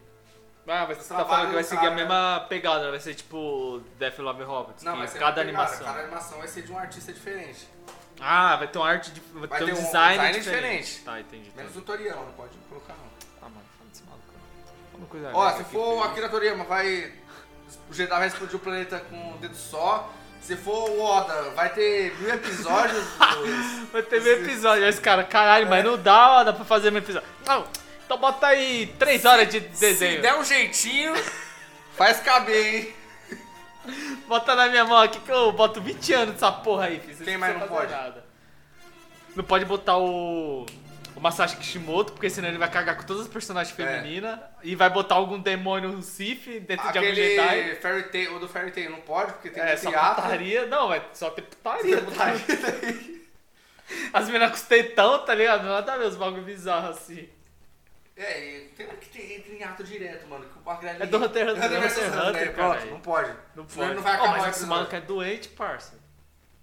[0.67, 1.95] Ah, mas você tá falando que vai seguir a cara.
[1.95, 4.83] mesma pegada, vai ser tipo Death Love Robots.
[4.83, 5.87] Não, vai ser cada pegada, animação.
[5.87, 7.69] Cada animação vai ser de um artista diferente.
[8.27, 10.85] Ah, vai ter uma arte, dif- vai, Vai ter ter um um design, design diferente.
[10.85, 11.05] diferente.
[11.05, 11.53] Tá, entendi.
[11.55, 11.79] Menos entendi.
[11.79, 13.41] o Toriyama, não pode colocar não.
[13.41, 14.25] Tá, mano, fala desse maluco.
[14.93, 16.03] Fala coisa Ó, se for o.
[16.05, 17.13] Akira Toriyama, vai.
[17.91, 20.11] O Jedi vai explodir o planeta com um dedo só.
[20.41, 23.03] Se for o Oda, vai ter mil episódios.
[23.19, 24.85] dos- Vai ter meio episódio.
[24.85, 27.29] Aí os caras, caralho, mas não dá, dá pra fazer meio episódio.
[27.47, 27.67] Não,
[28.05, 30.21] então bota aí 3 horas de Se desenho.
[30.23, 31.15] der um jeitinho,
[31.97, 32.95] faz caber, hein?
[34.27, 37.25] Bota na minha mão aqui que eu boto 20 anos nessa porra aí, filho.
[37.25, 37.91] Quem mais não pode?
[37.93, 38.25] Nada.
[39.37, 40.65] Não pode botar o.
[41.17, 43.85] o Masashi Kishimoto, porque senão ele vai cagar com todas as personagens É.
[44.01, 47.75] femininas e vai botar algum demônio Sith dentro de algum Aquele Jedi.
[47.77, 50.67] Fairy Tail, o do Fairy Tail não pode, porque tem É, um só putaria.
[50.67, 52.03] Não, é só ter putaria.
[54.13, 55.65] As meninas com os tetão, tá ligado?
[55.65, 57.29] Nada a ver os bagulho bizarros assim.
[58.17, 60.45] É, e tem um que tem, entra em ato direto, mano.
[60.49, 61.03] Que o bagulho ali...
[61.03, 62.53] É do Hunter Hunter, Hunter x Hunter x Hunter, né?
[62.53, 62.91] Pronto, caralho.
[62.91, 63.37] não pode.
[63.57, 63.81] Não pode.
[63.81, 65.99] ele não vai acabar mas o esse maluco é doente, parça.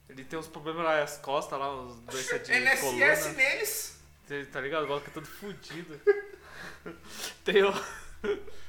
[0.08, 3.34] Ele tem uns problemas nas costas lá, uns doenças de NSS coluna.
[3.36, 4.02] neles.
[4.52, 4.86] Tá ligado?
[4.86, 6.00] O maluco é todo fudido.
[7.44, 7.74] tem o...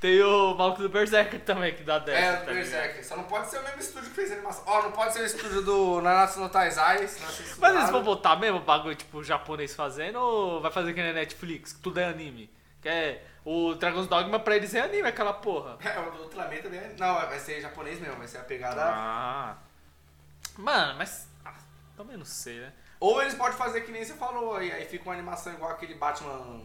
[0.00, 2.18] Tem o maluco do Berserker também, que dá 10.
[2.18, 2.54] É, tá do ligado?
[2.54, 3.04] Berserk.
[3.04, 4.64] Só não pode ser o mesmo estúdio que fez animação.
[4.66, 7.00] Ó, não pode ser o estúdio do Nanatsu no Taizai.
[7.58, 11.12] Mas eles vão botar mesmo o bagulho, tipo, japonês fazendo ou vai fazer que nem
[11.12, 12.50] Netflix, que tudo é anime?
[12.80, 15.76] Que é o Dragon's Dogma pra eles é anime, aquela porra.
[15.84, 16.80] É, o do Ultraman também.
[16.80, 18.82] é- Não, vai ser japonês mesmo, vai ser a pegada.
[18.82, 19.56] Ah.
[20.56, 21.28] Mano, mas.
[21.44, 21.52] Ah,
[21.96, 22.72] também não sei, né?
[22.98, 25.94] Ou eles podem fazer que nem você falou, aí, aí fica uma animação igual aquele
[25.94, 26.60] Batman.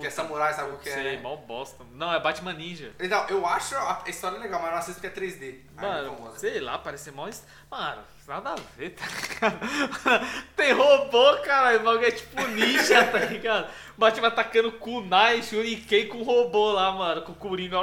[0.00, 0.94] Que é samurai, sabe o que é?
[0.94, 1.22] sei, né?
[1.22, 1.84] mal bosta.
[1.92, 2.92] Não, é Batman Ninja.
[3.00, 5.42] Então, eu acho a história legal, mas eu não assisto porque é 3D.
[5.42, 6.38] Aí não Mano, incomoda.
[6.38, 7.28] sei lá, parece mó.
[7.70, 10.26] Mano, nada a ver, tá ligado?
[10.54, 11.80] Tem robô, caralho.
[11.80, 13.68] O bagulho é tipo ninja, tá ligado?
[13.96, 17.22] Batman atacando kunai, shuriken com robô lá, mano.
[17.22, 17.78] Com o Coringa.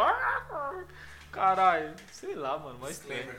[1.32, 3.36] Caralho, sei lá, mano, mas Disclaimer.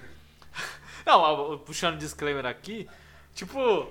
[1.06, 2.88] Não, puxando disclaimer aqui,
[3.34, 3.90] tipo.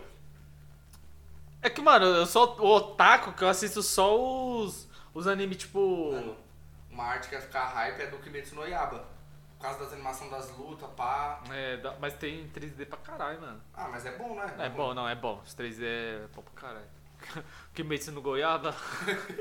[1.85, 6.13] É mano, eu sou o otaku que eu assisto só os, os animes, tipo.
[6.13, 6.35] Mano,
[6.89, 9.07] uma arte que ia ficar hype é do Kimetsu no Yaba.
[9.55, 11.43] Por causa das animações das lutas, pá.
[11.51, 13.61] É, mas tem 3D pra caralho, mano.
[13.71, 14.55] Ah, mas é bom, né?
[14.57, 15.39] É bom, não, é bom.
[15.45, 16.87] Os 3D é bom pra caralho.
[17.75, 18.75] Kimetsu no Goiaba.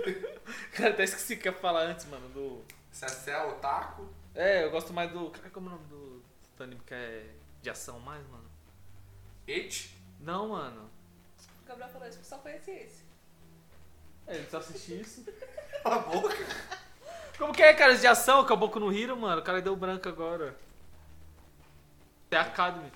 [0.76, 2.28] Cara, até esqueci o que ia falar antes, mano.
[2.28, 2.62] Do.
[2.92, 5.30] Se é otaku, É, eu gosto mais do.
[5.30, 6.22] Cara, como é o nome do,
[6.59, 7.24] do anime que é
[7.62, 8.45] de ação mais, mano?
[9.49, 9.99] It.
[10.20, 10.93] Não, mano.
[11.75, 13.05] O Gabriel falou isso, porque só conheci esse.
[14.27, 15.25] É, ele só assistiu isso.
[15.83, 16.37] Cala a boca.
[17.37, 18.41] Como que é, cara, de ação?
[18.41, 19.41] Acabou com no Hiro, mano.
[19.41, 20.57] O cara deu branco agora.
[22.31, 22.93] É Academy.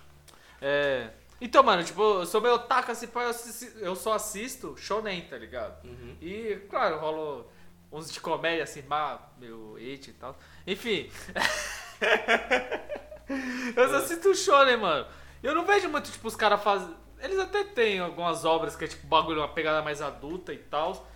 [0.63, 1.11] É.
[1.41, 5.85] Então, mano, tipo, eu sou meio otaku assim, eu, eu só assisto shonen, tá ligado?
[5.85, 6.17] Uhum.
[6.21, 7.47] E, claro, rola
[7.91, 10.39] uns de comédia assim, bah, meu it e tal.
[10.67, 11.11] Enfim.
[13.77, 15.07] eu só assisto shonen, mano.
[15.43, 16.95] Eu não vejo muito, tipo, os caras fazem.
[17.21, 21.09] Eles até têm algumas obras que é tipo bagulho, uma pegada mais adulta e tal.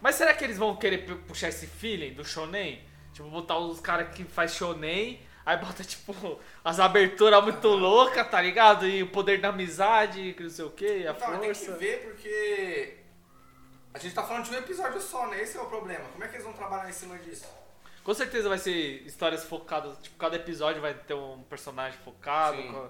[0.00, 2.82] Mas será que eles vão querer pu- puxar esse feeling do shonen?
[3.12, 8.40] Tipo, botar os caras que faz shonen, aí bota, tipo, as aberturas muito loucas, tá
[8.40, 8.86] ligado?
[8.86, 11.76] E o poder da amizade, que não sei o que, a Então, tem que força.
[11.76, 12.98] ver porque.
[13.94, 15.42] A gente tá falando de um episódio só, né?
[15.42, 16.04] Esse é o problema.
[16.12, 17.46] Como é que eles vão trabalhar em cima disso?
[18.04, 22.56] Com certeza vai ser histórias focadas, tipo, cada episódio vai ter um personagem focado.
[22.58, 22.88] Sim.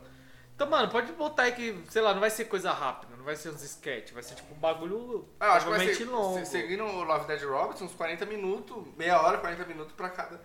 [0.59, 3.37] Então, mano, pode botar aí que, sei lá, não vai ser coisa rápida, não vai
[3.37, 6.37] ser uns sketch, vai ser tipo um bagulho Ah, acho que vai ser, longo.
[6.41, 10.41] se- seguindo o Love Dead Roberts, uns 40 minutos, meia hora, 40 minutos pra cada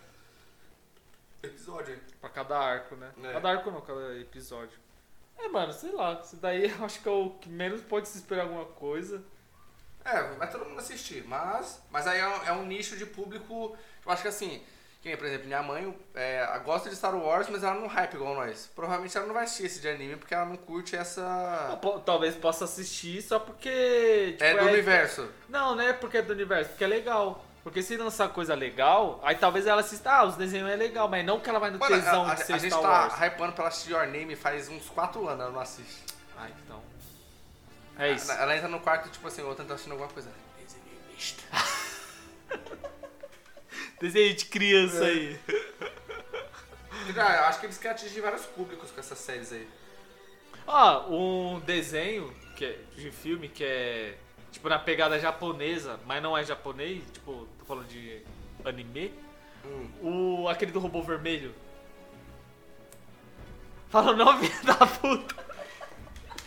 [1.42, 2.00] episódio.
[2.22, 3.12] Pra cada arco, né?
[3.24, 3.34] É.
[3.34, 4.78] Cada arco não, cada episódio.
[5.36, 8.20] É, mano, sei lá, isso daí eu acho que é o que menos pode se
[8.20, 9.24] esperar alguma coisa.
[10.06, 13.76] É, vai todo mundo assistir, mas, mas aí é um, é um nicho de público,
[14.06, 14.62] eu acho que assim,
[15.04, 18.14] que nem, por exemplo, minha mãe é, gosta de Star Wars, mas ela não hype
[18.14, 18.72] igual nós.
[18.74, 21.78] Provavelmente ela não vai assistir esse de anime porque ela não curte essa...
[22.06, 24.32] Talvez possa assistir só porque.
[24.32, 25.30] tipo, É do universo.
[25.50, 27.44] Não, não é porque é do universo, porque é legal.
[27.66, 31.26] Porque se lançar coisa legal, aí talvez ela assista, ah, os desenhos é legal, mas
[31.26, 33.28] não que ela vai no Mano, tesão a, a, de a ser gente Star tá
[33.28, 36.02] hypando pra ela assistir Your Name faz uns 4 anos, ela não assiste.
[36.38, 36.82] Ah, então.
[38.00, 38.32] É isso.
[38.32, 40.32] Ela, ela entra no quarto, tipo assim, ou tenta assistindo alguma coisa.
[40.58, 40.84] Desenho
[41.14, 41.44] misto.
[44.04, 45.40] Desenho de criança aí.
[47.18, 49.68] Ah, eu acho que eles querem atingir vários públicos com essas séries aí.
[50.66, 54.18] Ah, um desenho que é, de filme que é
[54.52, 58.22] tipo na pegada japonesa, mas não é japonês, tipo, tô falando de
[58.64, 59.14] anime.
[59.66, 60.44] Hum.
[60.44, 61.54] O aquele do robô vermelho.
[63.90, 65.36] Fala o nome da puta.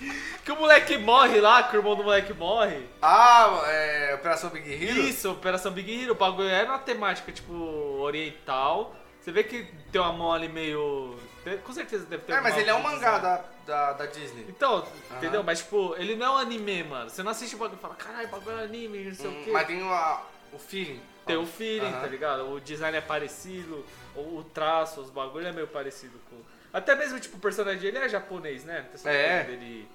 [0.45, 2.87] Que o moleque morre lá, que o irmão do moleque morre.
[3.03, 5.01] Ah, é, Operação Big Hero?
[5.01, 7.53] Isso, Operação Big Hero, o bagulho é uma temática, tipo,
[8.01, 8.95] oriental.
[9.21, 11.17] Você vê que tem uma mão ali meio.
[11.65, 13.23] Com certeza deve ter É, mas ele é um mangá design.
[13.23, 14.47] da, da, da Disney.
[14.49, 14.87] Então,
[15.17, 15.43] entendeu?
[15.43, 17.11] Mas, tipo, ele não é um anime, mano.
[17.11, 19.41] Você não assiste o bagulho e fala, caralho, o bagulho é anime, não sei Hum,
[19.41, 19.51] o quê.
[19.51, 20.23] mas tem o, a-
[20.53, 21.01] o feeling.
[21.25, 22.01] Tem o feeling, Aham.
[22.01, 22.53] tá ligado?
[22.53, 23.85] O design é parecido,
[24.15, 26.37] o, o traço, os bagulho é meio parecido com.
[26.77, 28.83] Até mesmo, tipo, o personagem dele é japonês, né?
[28.83, 29.45] Tem essa É.
[29.45, 29.89] dele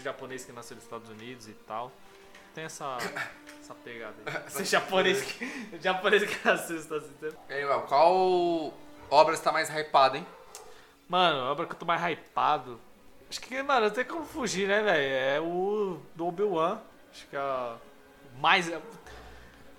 [0.00, 1.90] japonês que nasceu nos Estados Unidos e tal.
[2.54, 2.98] Tem essa,
[3.60, 4.48] essa pegada aí.
[4.48, 5.50] Ser japonês que,
[5.82, 7.34] japonês que nasceu nos Estados Unidos.
[7.88, 8.72] Qual
[9.10, 10.26] obra está mais hypada, hein?
[11.08, 12.80] Mano, a obra que eu tô mais hypado.
[13.28, 15.12] Acho que, mano, não tem como fugir, né, velho?
[15.12, 16.80] É o do Obi-Wan.
[17.12, 17.76] Acho que é a
[18.38, 18.70] mais.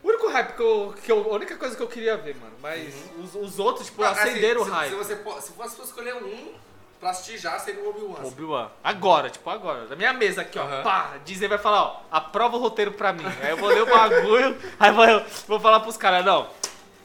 [0.04, 1.32] O único hype que eu, que eu.
[1.32, 2.54] A única coisa que eu queria ver, mano.
[2.62, 4.90] Mas os, os outros, tipo, Ah, assim, acenderam o se, hype.
[4.90, 6.54] Se, você, se fosse pra escolher um
[7.00, 8.28] pra assistir já, seria o Obi-Wan.
[8.28, 8.72] Obi-Wan.
[8.84, 9.88] Agora, tipo, agora.
[9.88, 10.82] Da minha mesa aqui, ó.
[10.84, 13.26] Pá, Disney vai falar, ó, aprova o roteiro pra mim.
[13.42, 15.06] Aí eu vou ler o bagulho, aí vou,
[15.48, 16.50] vou falar pros caras, não.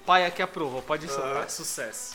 [0.04, 1.48] Pai aqui aprovou, pode ir, Aham.
[1.48, 2.14] sucesso.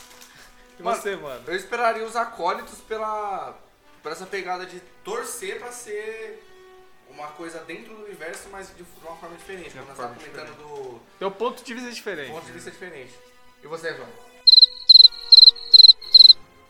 [0.78, 1.42] E Mano, você, mano?
[1.46, 3.54] Eu esperaria os acólitos pela,
[4.02, 6.42] por essa pegada de torcer pra ser
[7.14, 9.70] uma coisa dentro do universo, mas de uma forma diferente.
[9.70, 12.30] De Como nós estávamos comentando do Teu ponto de vista é diferente.
[12.30, 13.14] ponto de vista diferente.
[13.62, 14.08] E você, João?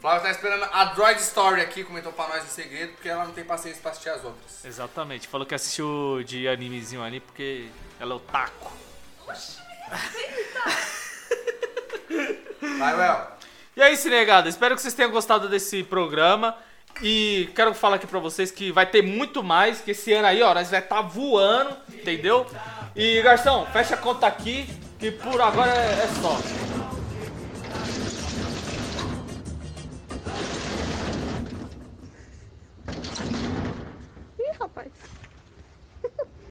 [0.01, 3.33] Flávio tá esperando a Droid Story aqui, comentou pra nós em segredo, porque ela não
[3.33, 4.65] tem paciência pra assistir as outras.
[4.65, 7.69] Exatamente, falou que assistiu de animezinho ali porque
[8.01, 8.73] ela é o taco.
[12.79, 13.27] Vai, Well.
[13.77, 14.49] E é isso, negada.
[14.49, 16.57] Espero que vocês tenham gostado desse programa.
[17.01, 20.43] E quero falar aqui pra vocês que vai ter muito mais, que esse ano aí,
[20.43, 22.47] ó, nós vai estar tá voando, entendeu?
[22.95, 24.69] E Garçom, fecha a conta aqui,
[24.99, 26.39] que por agora é, é só.
[34.39, 35.12] Ih, rapaz.